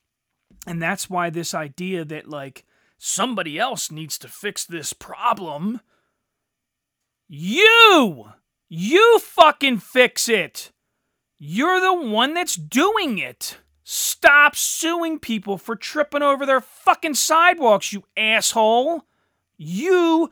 And 0.67 0.81
that's 0.81 1.09
why 1.09 1.31
this 1.31 1.55
idea 1.55 2.05
that, 2.05 2.29
like, 2.29 2.65
somebody 2.99 3.59
else 3.59 3.91
needs 3.91 4.19
to 4.19 4.29
fix 4.29 4.65
this 4.65 4.93
problem. 4.93 5.81
You! 7.29 8.33
You 8.69 9.19
fucking 9.19 9.79
fix 9.79 10.29
it! 10.29 10.73
You're 11.39 11.81
the 11.81 12.09
one 12.09 12.35
that's 12.35 12.57
doing 12.57 13.19
it! 13.19 13.59
Stop 13.85 14.55
suing 14.55 15.19
people 15.19 15.59
for 15.59 15.75
tripping 15.75 16.23
over 16.23 16.47
their 16.47 16.61
fucking 16.61 17.15
sidewalks, 17.15 17.93
you 17.93 18.05
asshole! 18.17 19.05
You. 19.57 20.31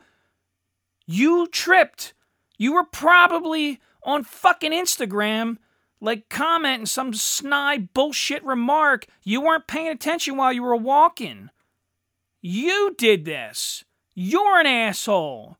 You 1.05 1.47
tripped. 1.47 2.13
You 2.57 2.73
were 2.73 2.83
probably 2.83 3.79
on 4.03 4.23
fucking 4.23 4.71
Instagram 4.71 5.57
like 6.01 6.29
commenting 6.29 6.85
some 6.87 7.13
snide 7.13 7.93
bullshit 7.93 8.43
remark. 8.43 9.05
You 9.23 9.41
weren't 9.41 9.67
paying 9.67 9.89
attention 9.89 10.35
while 10.35 10.51
you 10.51 10.63
were 10.63 10.75
walking. 10.75 11.49
You 12.41 12.95
did 12.97 13.23
this. 13.23 13.85
You're 14.15 14.59
an 14.59 14.65
asshole. 14.65 15.57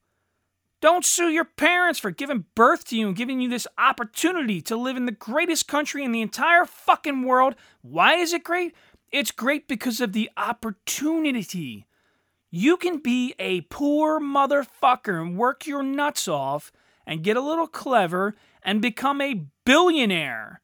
Don't 0.82 1.06
sue 1.06 1.30
your 1.30 1.46
parents 1.46 2.00
for 2.00 2.10
giving 2.10 2.46
birth 2.56 2.86
to 2.86 2.98
you 2.98 3.08
and 3.08 3.15
giving 3.15 3.39
you 3.39 3.48
this 3.48 3.67
opportunity 3.78 4.62
to 4.63 4.76
live 4.76 4.98
in 4.98 5.06
the 5.06 5.12
greatest 5.12 5.67
country 5.67 6.04
in 6.04 6.12
the 6.12 6.22
entire 6.22 6.65
fucking 6.65 7.22
world. 7.22 7.56
Why 7.84 8.15
is 8.15 8.34
it 8.34 8.44
great? 8.44 8.74
It's 9.12 9.30
great 9.30 9.67
because 9.67 10.02
of 10.02 10.13
the 10.13 10.32
opportunity. 10.36 11.86
You 12.50 12.78
can 12.78 12.98
be 12.98 13.36
a 13.38 13.62
poor 13.62 14.20
motherfucker 14.20 15.22
and 15.22 15.38
work 15.38 15.67
your 15.67 15.84
nuts 15.84 16.28
off 16.28 16.72
and 17.06 17.24
get 17.24 17.38
a 17.38 17.41
little 17.41 17.67
clever 17.67 18.36
and 18.63 18.82
become 18.82 19.22
a 19.22 19.46
billionaire. 19.65 20.62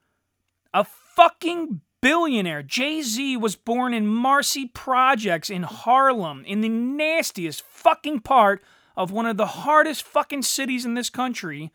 A 0.74 0.84
fucking 0.84 1.82
billionaire. 2.02 2.64
Jay 2.64 3.04
Z 3.04 3.38
was 3.38 3.56
born 3.56 3.94
in 3.94 4.08
Marcy 4.08 4.66
Projects 4.66 5.52
in 5.52 5.64
Harlem, 5.64 6.44
in 6.46 6.62
the 6.62 6.70
nastiest 6.70 7.62
fucking 7.62 8.22
part 8.22 8.64
of 8.98 9.12
one 9.12 9.28
of 9.28 9.38
the 9.38 9.46
hardest 9.46 10.02
fucking 10.02 10.42
cities 10.42 10.84
in 10.84 10.96
this 10.96 11.10
country. 11.10 11.72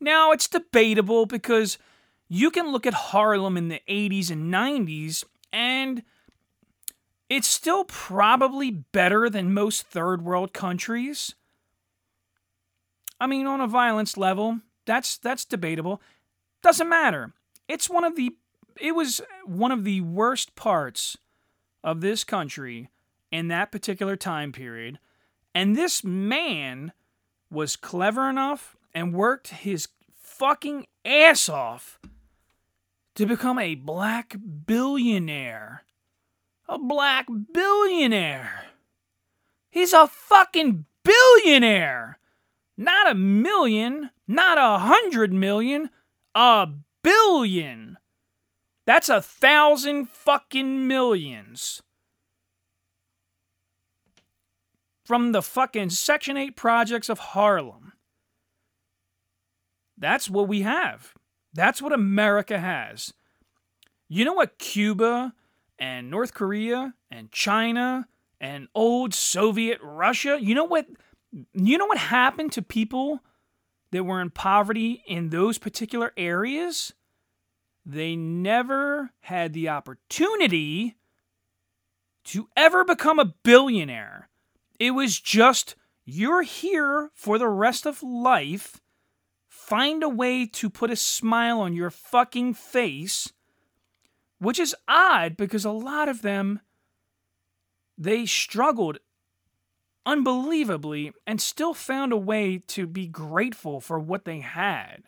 Now, 0.00 0.32
it's 0.32 0.48
debatable 0.48 1.26
because 1.26 1.78
you 2.26 2.50
can 2.50 2.72
look 2.72 2.86
at 2.86 2.94
Harlem 2.94 3.56
in 3.56 3.68
the 3.68 3.82
80s 3.88 4.30
and 4.30 4.52
90s 4.52 5.22
and 5.52 6.02
it's 7.28 7.46
still 7.46 7.84
probably 7.84 8.70
better 8.70 9.28
than 9.28 9.52
most 9.52 9.86
third 9.86 10.22
world 10.22 10.52
countries. 10.52 11.34
I 13.20 13.26
mean, 13.26 13.46
on 13.46 13.60
a 13.60 13.66
violence 13.66 14.16
level, 14.16 14.60
that's 14.86 15.18
that's 15.18 15.44
debatable. 15.44 16.00
Doesn't 16.62 16.88
matter. 16.88 17.32
It's 17.68 17.90
one 17.90 18.04
of 18.04 18.16
the 18.16 18.36
it 18.80 18.94
was 18.94 19.20
one 19.44 19.72
of 19.72 19.84
the 19.84 20.02
worst 20.02 20.54
parts 20.54 21.16
of 21.82 22.00
this 22.00 22.22
country 22.24 22.90
in 23.32 23.48
that 23.48 23.72
particular 23.72 24.16
time 24.16 24.52
period. 24.52 24.98
And 25.56 25.74
this 25.74 26.04
man 26.04 26.92
was 27.50 27.76
clever 27.76 28.28
enough 28.28 28.76
and 28.94 29.14
worked 29.14 29.48
his 29.48 29.88
fucking 30.12 30.86
ass 31.02 31.48
off 31.48 31.98
to 33.14 33.24
become 33.24 33.58
a 33.58 33.74
black 33.74 34.36
billionaire. 34.66 35.84
A 36.68 36.78
black 36.78 37.26
billionaire. 37.54 38.66
He's 39.70 39.94
a 39.94 40.06
fucking 40.06 40.84
billionaire. 41.02 42.18
Not 42.76 43.10
a 43.10 43.14
million, 43.14 44.10
not 44.28 44.58
a 44.58 44.80
hundred 44.80 45.32
million, 45.32 45.88
a 46.34 46.68
billion. 47.02 47.96
That's 48.84 49.08
a 49.08 49.22
thousand 49.22 50.10
fucking 50.10 50.86
millions. 50.86 51.80
From 55.06 55.32
the 55.32 55.42
fucking 55.42 55.90
Section 55.90 56.36
8 56.36 56.56
projects 56.56 57.08
of 57.08 57.18
Harlem. 57.20 57.92
That's 59.96 60.28
what 60.28 60.48
we 60.48 60.62
have. 60.62 61.14
That's 61.54 61.80
what 61.80 61.92
America 61.92 62.58
has. 62.58 63.14
You 64.08 64.24
know 64.24 64.34
what 64.34 64.58
Cuba 64.58 65.32
and 65.78 66.10
North 66.10 66.34
Korea 66.34 66.94
and 67.10 67.30
China 67.30 68.08
and 68.40 68.68
old 68.74 69.14
Soviet 69.14 69.78
Russia, 69.82 70.38
you 70.40 70.54
know 70.54 70.64
what 70.64 70.86
you 71.52 71.78
know 71.78 71.86
what 71.86 71.98
happened 71.98 72.52
to 72.52 72.62
people 72.62 73.20
that 73.90 74.04
were 74.04 74.20
in 74.20 74.30
poverty 74.30 75.02
in 75.06 75.30
those 75.30 75.58
particular 75.58 76.12
areas? 76.16 76.92
They 77.84 78.16
never 78.16 79.10
had 79.20 79.52
the 79.52 79.68
opportunity 79.68 80.96
to 82.24 82.48
ever 82.56 82.84
become 82.84 83.18
a 83.18 83.34
billionaire. 83.42 84.28
It 84.78 84.92
was 84.92 85.20
just, 85.20 85.74
you're 86.04 86.42
here 86.42 87.10
for 87.14 87.38
the 87.38 87.48
rest 87.48 87.86
of 87.86 88.02
life. 88.02 88.80
find 89.66 90.04
a 90.04 90.08
way 90.08 90.46
to 90.46 90.70
put 90.70 90.90
a 90.90 90.96
smile 90.96 91.60
on 91.60 91.74
your 91.74 91.90
fucking 91.90 92.54
face, 92.54 93.32
which 94.38 94.60
is 94.60 94.76
odd 94.86 95.36
because 95.36 95.64
a 95.64 95.72
lot 95.72 96.08
of 96.08 96.22
them 96.22 96.60
they 97.98 98.26
struggled 98.26 98.98
unbelievably 100.04 101.12
and 101.26 101.40
still 101.40 101.74
found 101.74 102.12
a 102.12 102.16
way 102.16 102.58
to 102.58 102.86
be 102.86 103.08
grateful 103.08 103.80
for 103.80 103.98
what 103.98 104.24
they 104.24 104.38
had. 104.38 105.02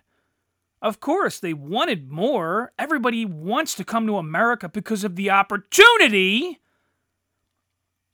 Of 0.82 0.98
course, 0.98 1.38
they 1.38 1.54
wanted 1.54 2.10
more. 2.10 2.72
Everybody 2.78 3.24
wants 3.24 3.74
to 3.76 3.84
come 3.84 4.06
to 4.06 4.16
America 4.16 4.68
because 4.68 5.04
of 5.04 5.14
the 5.14 5.30
opportunity. 5.30 6.58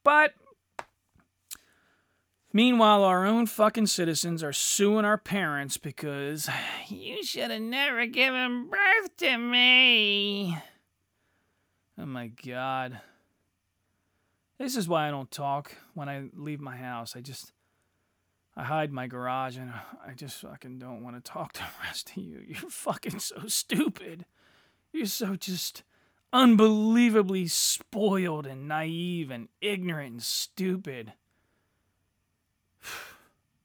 But 0.02 0.34
meanwhile, 2.54 3.04
our 3.04 3.26
own 3.26 3.44
fucking 3.44 3.88
citizens 3.88 4.42
are 4.42 4.54
suing 4.54 5.04
our 5.04 5.18
parents 5.18 5.76
because 5.76 6.48
you 6.88 7.22
should 7.22 7.50
have 7.50 7.60
never 7.60 8.06
given 8.06 8.70
birth 8.70 9.16
to 9.18 9.36
me. 9.36 10.56
Oh 11.98 12.06
my 12.06 12.28
god. 12.28 13.00
This 14.58 14.76
is 14.76 14.88
why 14.88 15.06
I 15.06 15.10
don't 15.10 15.30
talk 15.30 15.72
when 15.92 16.08
I 16.08 16.24
leave 16.34 16.60
my 16.60 16.76
house. 16.76 17.14
I 17.14 17.20
just 17.20 17.52
I 18.56 18.62
hide 18.62 18.92
my 18.92 19.08
garage 19.08 19.56
and 19.56 19.72
I 20.06 20.14
just 20.14 20.40
fucking 20.40 20.78
don't 20.78 21.02
want 21.02 21.16
to 21.16 21.30
talk 21.30 21.52
to 21.54 21.60
the 21.60 21.86
rest 21.86 22.10
of 22.10 22.16
you. 22.16 22.40
You're 22.46 22.70
fucking 22.70 23.18
so 23.18 23.46
stupid. 23.48 24.26
You're 24.92 25.06
so 25.06 25.34
just 25.34 25.82
unbelievably 26.32 27.48
spoiled 27.48 28.46
and 28.46 28.68
naive 28.68 29.30
and 29.30 29.48
ignorant 29.60 30.12
and 30.12 30.22
stupid. 30.22 31.14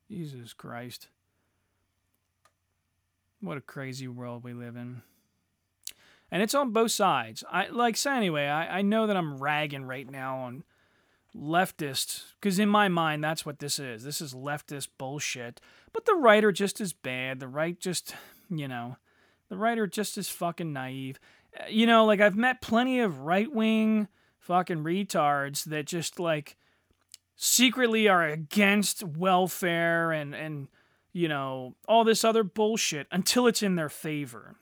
Jesus 0.10 0.53
Christ. 0.53 1.08
What 3.41 3.58
a 3.58 3.62
crazy 3.62 4.08
world 4.08 4.43
we 4.43 4.53
live 4.53 4.75
in. 4.75 5.01
And 6.32 6.43
it's 6.43 6.53
on 6.53 6.71
both 6.71 6.91
sides. 6.91 7.43
I 7.51 7.67
like 7.67 7.97
so 7.97 8.12
anyway, 8.12 8.45
I, 8.45 8.79
I 8.79 8.82
know 8.82 9.08
that 9.08 9.17
I'm 9.17 9.38
ragging 9.38 9.86
right 9.86 10.10
now 10.10 10.39
on 10.39 10.63
leftist 11.36 12.23
because 12.39 12.58
in 12.58 12.67
my 12.67 12.88
mind 12.88 13.23
that's 13.23 13.45
what 13.45 13.60
this 13.60 13.77
is 13.77 14.03
this 14.03 14.19
is 14.19 14.34
leftist 14.34 14.88
bullshit 14.97 15.62
but 15.93 16.05
the 16.05 16.15
right 16.15 16.43
are 16.43 16.51
just 16.51 16.82
as 16.82 16.91
bad 16.91 17.39
the 17.39 17.47
right 17.47 17.79
just 17.79 18.15
you 18.49 18.67
know 18.67 18.97
the 19.49 19.58
right 19.58 19.77
are 19.77 19.88
just 19.88 20.17
as 20.17 20.27
fucking 20.27 20.73
naive 20.73 21.19
Uh, 21.60 21.65
you 21.69 21.86
know 21.86 22.03
like 22.03 22.19
i've 22.19 22.36
met 22.36 22.62
plenty 22.62 22.99
of 22.99 23.19
right-wing 23.19 24.08
fucking 24.39 24.84
retards 24.84 25.65
that 25.65 25.86
just 25.86 26.19
like 26.19 26.58
secretly 27.41 28.08
are 28.08 28.25
against 28.25 29.04
welfare 29.04 30.12
and 30.12 30.36
and 30.36 30.67
you 31.13 31.28
know 31.28 31.73
all 31.88 32.04
this 32.04 32.23
other 32.23 32.43
bullshit 32.43 33.08
until 33.12 33.47
it's 33.47 33.63
in 33.63 33.75
their 33.75 33.89
favor 33.89 34.56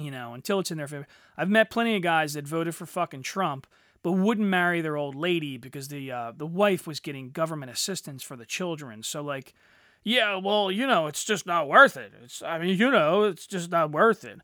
you 0.00 0.10
know 0.10 0.34
until 0.34 0.58
it's 0.58 0.72
in 0.72 0.78
their 0.78 0.88
favor 0.88 1.06
i've 1.36 1.48
met 1.48 1.70
plenty 1.70 1.94
of 1.94 2.02
guys 2.02 2.34
that 2.34 2.46
voted 2.46 2.74
for 2.74 2.86
fucking 2.86 3.22
trump 3.22 3.66
but 4.02 4.12
wouldn't 4.12 4.48
marry 4.48 4.80
their 4.80 4.96
old 4.96 5.14
lady 5.14 5.56
because 5.56 5.88
the 5.88 6.10
uh, 6.10 6.32
the 6.36 6.46
wife 6.46 6.86
was 6.86 7.00
getting 7.00 7.30
government 7.30 7.70
assistance 7.70 8.22
for 8.22 8.36
the 8.36 8.44
children. 8.44 9.02
So 9.02 9.22
like, 9.22 9.54
yeah, 10.02 10.36
well, 10.36 10.70
you 10.70 10.86
know, 10.86 11.06
it's 11.06 11.24
just 11.24 11.46
not 11.46 11.68
worth 11.68 11.96
it. 11.96 12.12
It's 12.22 12.42
I 12.42 12.58
mean, 12.58 12.76
you 12.76 12.90
know, 12.90 13.24
it's 13.24 13.46
just 13.46 13.70
not 13.70 13.92
worth 13.92 14.24
it. 14.24 14.40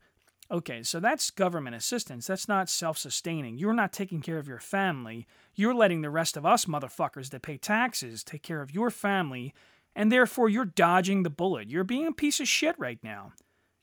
Okay, 0.51 0.83
so 0.83 0.99
that's 0.99 1.31
government 1.31 1.77
assistance. 1.77 2.27
That's 2.27 2.49
not 2.49 2.71
self-sustaining. 2.71 3.59
You're 3.59 3.75
not 3.75 3.93
taking 3.93 4.23
care 4.23 4.39
of 4.39 4.49
your 4.49 4.61
family. 4.61 5.27
You're 5.55 5.75
letting 5.75 6.01
the 6.01 6.11
rest 6.11 6.39
of 6.39 6.47
us 6.47 6.65
motherfuckers 6.65 7.31
that 7.31 7.43
pay 7.43 7.59
taxes 7.59 8.25
take 8.25 8.43
care 8.43 8.63
of 8.63 8.75
your 8.75 8.91
family, 8.91 9.53
and 9.95 10.11
therefore 10.11 10.49
you're 10.49 10.65
dodging 10.65 11.23
the 11.23 11.31
bullet. 11.31 11.69
You're 11.69 11.85
being 11.85 12.07
a 12.07 12.13
piece 12.13 12.41
of 12.41 12.49
shit 12.49 12.77
right 12.79 12.99
now. 13.03 13.33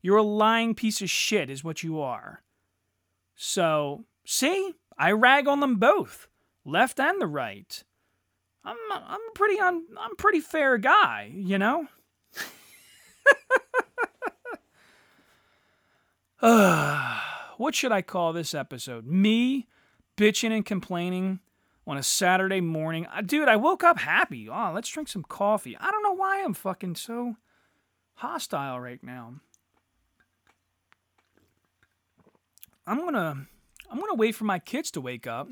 You're 0.02 0.18
a 0.18 0.24
lying 0.24 0.74
piece 0.74 1.02
of 1.02 1.10
shit 1.10 1.50
is 1.52 1.64
what 1.64 1.84
you 1.84 2.00
are. 2.00 2.42
So, 3.36 4.06
see? 4.26 4.74
I 4.98 5.12
rag 5.12 5.48
on 5.48 5.60
them 5.60 5.76
both, 5.76 6.28
left 6.64 7.00
and 7.00 7.22
the 7.22 7.28
right. 7.28 7.84
I'm 8.64 8.78
I'm 8.92 9.20
pretty 9.36 9.60
un, 9.60 9.84
I'm 10.00 10.16
pretty 10.16 10.40
fair 10.40 10.78
guy, 10.78 11.32
you 11.36 11.60
know. 11.60 11.88
what 17.58 17.76
should 17.76 17.92
I 17.92 18.02
call 18.02 18.34
this 18.34 18.54
episode? 18.54 19.06
Me 19.06 19.68
bitching 20.18 20.52
and 20.52 20.66
complaining 20.66 21.40
on 21.88 21.98
a 21.98 22.04
Saturday 22.04 22.62
morning. 22.62 23.06
Uh, 23.08 23.22
Dude, 23.22 23.48
I 23.48 23.56
woke 23.56 23.84
up 23.84 24.00
happy. 24.00 24.50
Oh, 24.50 24.72
let's 24.74 24.90
drink 24.90 25.08
some 25.08 25.24
coffee. 25.24 25.78
I 25.80 25.92
don't 25.92 26.04
know 26.04 26.14
why 26.14 26.44
I'm 26.44 26.54
fucking 26.54 26.96
so 26.96 27.38
hostile 28.16 28.80
right 28.80 29.02
now. 29.04 29.36
I'm 32.88 32.98
going 32.98 33.14
to 33.14 33.38
I'm 33.90 34.00
going 34.00 34.12
to 34.12 34.18
wait 34.18 34.36
for 34.36 34.46
my 34.46 34.60
kids 34.60 34.92
to 34.92 35.02
wake 35.02 35.28
up. 35.28 35.48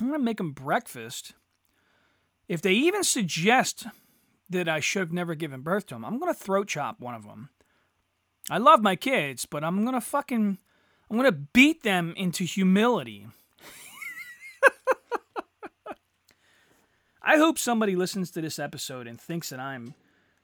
I'm 0.00 0.08
going 0.08 0.20
to 0.20 0.24
make 0.24 0.38
them 0.38 0.52
breakfast. 0.52 1.32
If 2.48 2.60
they 2.62 2.72
even 2.72 3.04
suggest 3.04 3.86
that 4.50 4.68
I 4.68 4.80
should 4.80 5.00
have 5.00 5.12
never 5.12 5.34
given 5.34 5.62
birth 5.62 5.86
to 5.86 5.94
them, 5.94 6.04
I'm 6.04 6.18
going 6.18 6.32
to 6.32 6.38
throat 6.38 6.68
chop 6.68 7.00
one 7.00 7.14
of 7.14 7.24
them. 7.24 7.50
I 8.50 8.58
love 8.58 8.82
my 8.82 8.96
kids, 8.96 9.46
but 9.46 9.64
I'm 9.64 9.84
to 9.92 10.00
fucking 10.00 10.58
I'm 11.10 11.22
to 11.22 11.32
beat 11.32 11.82
them 11.82 12.14
into 12.16 12.44
humility. 12.44 13.26
I 17.22 17.36
hope 17.36 17.58
somebody 17.58 17.94
listens 17.94 18.30
to 18.32 18.40
this 18.40 18.58
episode 18.58 19.06
and 19.06 19.20
thinks 19.20 19.50
that 19.50 19.60
I'm 19.60 19.94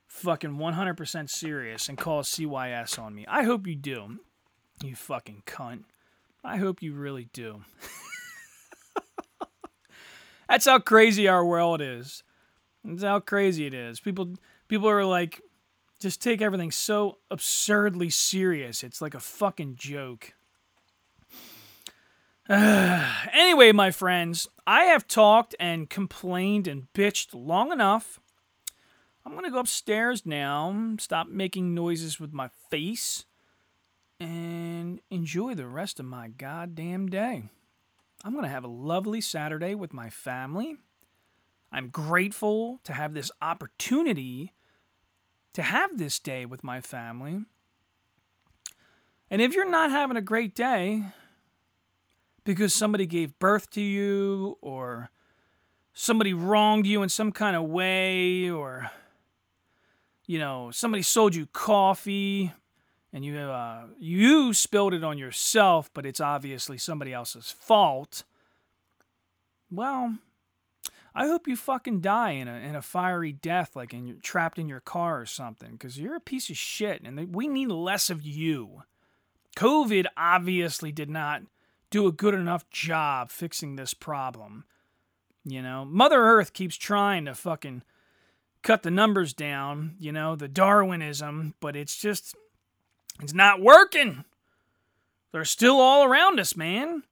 fucking 0.07 0.57
100% 0.57 1.31
serious 1.31 1.89
and 1.89 1.97
calls 1.99 2.31
CYS 2.31 2.99
on 2.99 3.15
me. 3.15 3.25
I 3.27 3.45
hope 3.45 3.67
you 3.67 3.75
do. 3.75 4.19
You 4.83 4.95
fucking 4.95 5.43
cunt. 5.47 5.85
I 6.43 6.57
hope 6.57 6.83
you 6.83 6.95
really 6.95 7.29
do. 7.33 7.65
That's 10.49 10.67
how 10.67 10.79
crazy 10.79 11.29
our 11.29 11.45
world 11.45 11.81
is. 11.81 12.23
That's 12.85 13.03
how 13.03 13.21
crazy 13.21 13.67
it 13.67 13.75
is. 13.75 14.01
People 14.01 14.35
people 14.69 14.89
are 14.89 15.05
like 15.05 15.41
just 16.01 16.23
take 16.23 16.41
everything 16.41 16.71
so 16.71 17.19
absurdly 17.31 18.11
serious. 18.11 18.83
It's 18.83 19.03
like 19.03 19.15
a 19.15 19.21
fucking 19.21 19.77
joke. 19.77 20.33
anyway, 22.49 23.71
my 23.71 23.91
friends, 23.91 24.49
I 24.67 24.85
have 24.85 25.07
talked 25.07 25.55
and 25.61 25.89
complained 25.89 26.67
and 26.67 26.89
bitched 26.95 27.29
long 27.33 27.71
enough. 27.71 28.19
I'm 29.25 29.33
going 29.33 29.45
to 29.45 29.51
go 29.51 29.59
upstairs 29.59 30.25
now, 30.25 30.95
stop 30.99 31.29
making 31.29 31.75
noises 31.75 32.19
with 32.19 32.33
my 32.33 32.49
face, 32.71 33.27
and 34.19 35.01
enjoy 35.11 35.55
the 35.55 35.67
rest 35.67 36.01
of 36.01 36.07
my 36.07 36.29
goddamn 36.29 37.09
day. 37.09 37.45
I'm 38.25 38.33
going 38.33 38.45
to 38.45 38.51
have 38.51 38.65
a 38.65 38.69
lovely 38.69 39.21
Saturday 39.21 39.75
with 39.75 39.93
my 39.93 40.09
family. 40.09 40.77
I'm 41.71 41.89
grateful 41.89 42.81
to 42.85 42.95
have 42.95 43.15
this 43.15 43.31
opportunity 43.41 44.53
to 45.53 45.63
have 45.63 45.99
this 45.99 46.19
day 46.19 46.45
with 46.45 46.65
my 46.65 46.81
family. 46.81 47.45
And 49.31 49.41
if 49.41 49.55
you're 49.55 49.71
not 49.71 49.91
having 49.91 50.17
a 50.17 50.23
great 50.23 50.55
day 50.55 51.05
because 52.45 52.75
somebody 52.75 53.07
gave 53.07 53.39
birth 53.39 53.71
to 53.71 53.81
you 53.81 54.59
or 54.61 55.11
somebody 55.93 56.33
wronged 56.33 56.87
you 56.87 57.03
in 57.03 57.09
some 57.09 57.33
kind 57.33 57.57
of 57.57 57.65
way 57.65 58.51
or 58.51 58.91
you 60.31 60.39
know, 60.39 60.71
somebody 60.71 61.03
sold 61.03 61.35
you 61.35 61.47
coffee 61.47 62.53
and 63.13 63.25
you 63.25 63.37
uh, 63.37 63.87
you 63.99 64.55
spilled 64.55 64.95
it 64.95 65.03
on 65.03 65.19
yourself, 65.19 65.91
but 65.93 66.07
it's 66.07 66.21
obviously 66.21 66.79
somebody 66.79 67.13
else's 67.13 67.51
fault. 67.51 68.23
Well, 69.73 70.19
I 71.15 71.27
hope 71.27 71.49
you 71.49 71.57
fucking 71.57 72.01
die 72.01 72.33
in 72.33 72.49
a 72.49 72.55
in 72.55 72.77
a 72.77 72.83
fiery 72.83 73.33
death, 73.33 73.75
like 73.75 73.93
in 73.93 74.19
trapped 74.23 74.59
in 74.59 74.69
your 74.69 74.81
car 74.81 75.21
or 75.21 75.27
something, 75.27 75.73
because 75.73 75.99
you're 75.99 76.17
a 76.17 76.21
piece 76.21 76.51
of 76.51 76.57
shit, 76.57 77.03
and 77.03 77.35
we 77.35 77.49
need 77.49 77.71
less 77.71 78.11
of 78.11 78.23
you. 78.23 78.83
COVID 79.57 80.07
obviously 80.17 80.93
did 80.93 81.11
not 81.11 81.43
do 81.91 82.07
a 82.07 82.13
good 82.13 82.35
enough 82.35 82.69
job 82.71 83.31
fixing 83.31 83.77
this 83.77 83.95
problem. 83.95 84.65
You 85.45 85.63
know, 85.63 85.85
Mother 85.85 86.21
Earth 86.21 86.53
keeps 86.53 86.77
trying 86.77 87.25
to 87.25 87.35
fucking 87.35 87.83
cut 88.63 88.83
the 88.83 88.91
numbers 88.91 89.33
down, 89.33 89.97
you 89.99 90.13
know, 90.13 90.37
the 90.37 90.49
Darwinism, 90.49 91.55
but 91.61 91.77
it's 91.77 91.97
just 91.97 92.35
it's 93.21 93.35
not 93.35 93.61
working. 93.61 94.25
They're 95.33 95.45
still 95.45 95.81
all 95.81 96.05
around 96.05 96.41
us, 96.41 96.57
man. 96.57 97.05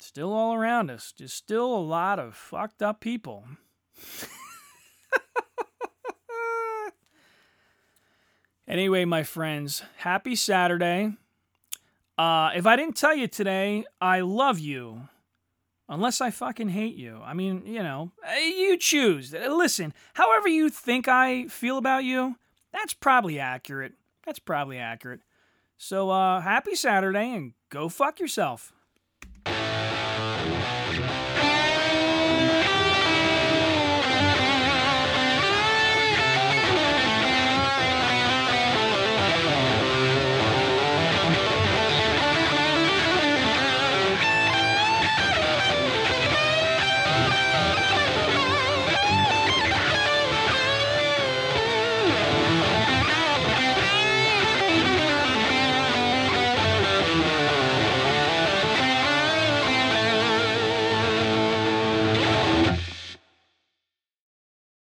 Still 0.00 0.32
all 0.32 0.54
around 0.54 0.90
us. 0.90 1.12
Just 1.12 1.36
still 1.36 1.72
a 1.74 1.78
lot 1.78 2.18
of 2.18 2.34
fucked 2.34 2.82
up 2.82 3.00
people. 3.00 3.44
anyway, 8.68 9.04
my 9.04 9.22
friends, 9.22 9.82
happy 9.98 10.34
Saturday. 10.34 11.12
Uh, 12.16 12.50
if 12.54 12.66
I 12.66 12.76
didn't 12.76 12.96
tell 12.96 13.14
you 13.14 13.28
today, 13.28 13.84
I 14.00 14.20
love 14.20 14.58
you. 14.58 15.08
Unless 15.88 16.20
I 16.20 16.30
fucking 16.30 16.68
hate 16.68 16.96
you. 16.96 17.20
I 17.24 17.34
mean, 17.34 17.62
you 17.66 17.82
know, 17.82 18.12
you 18.38 18.76
choose. 18.78 19.32
Listen, 19.32 19.92
however 20.14 20.46
you 20.48 20.70
think 20.70 21.08
I 21.08 21.46
feel 21.48 21.78
about 21.78 22.04
you, 22.04 22.36
That's 22.72 22.94
probably 22.94 23.38
accurate. 23.40 23.94
That's 24.24 24.38
probably 24.38 24.78
accurate. 24.78 25.22
So 25.76 26.10
uh, 26.10 26.40
happy 26.40 26.74
Saturday 26.74 27.34
and 27.34 27.54
go 27.70 27.88
fuck 27.88 28.20
yourself. 28.20 28.72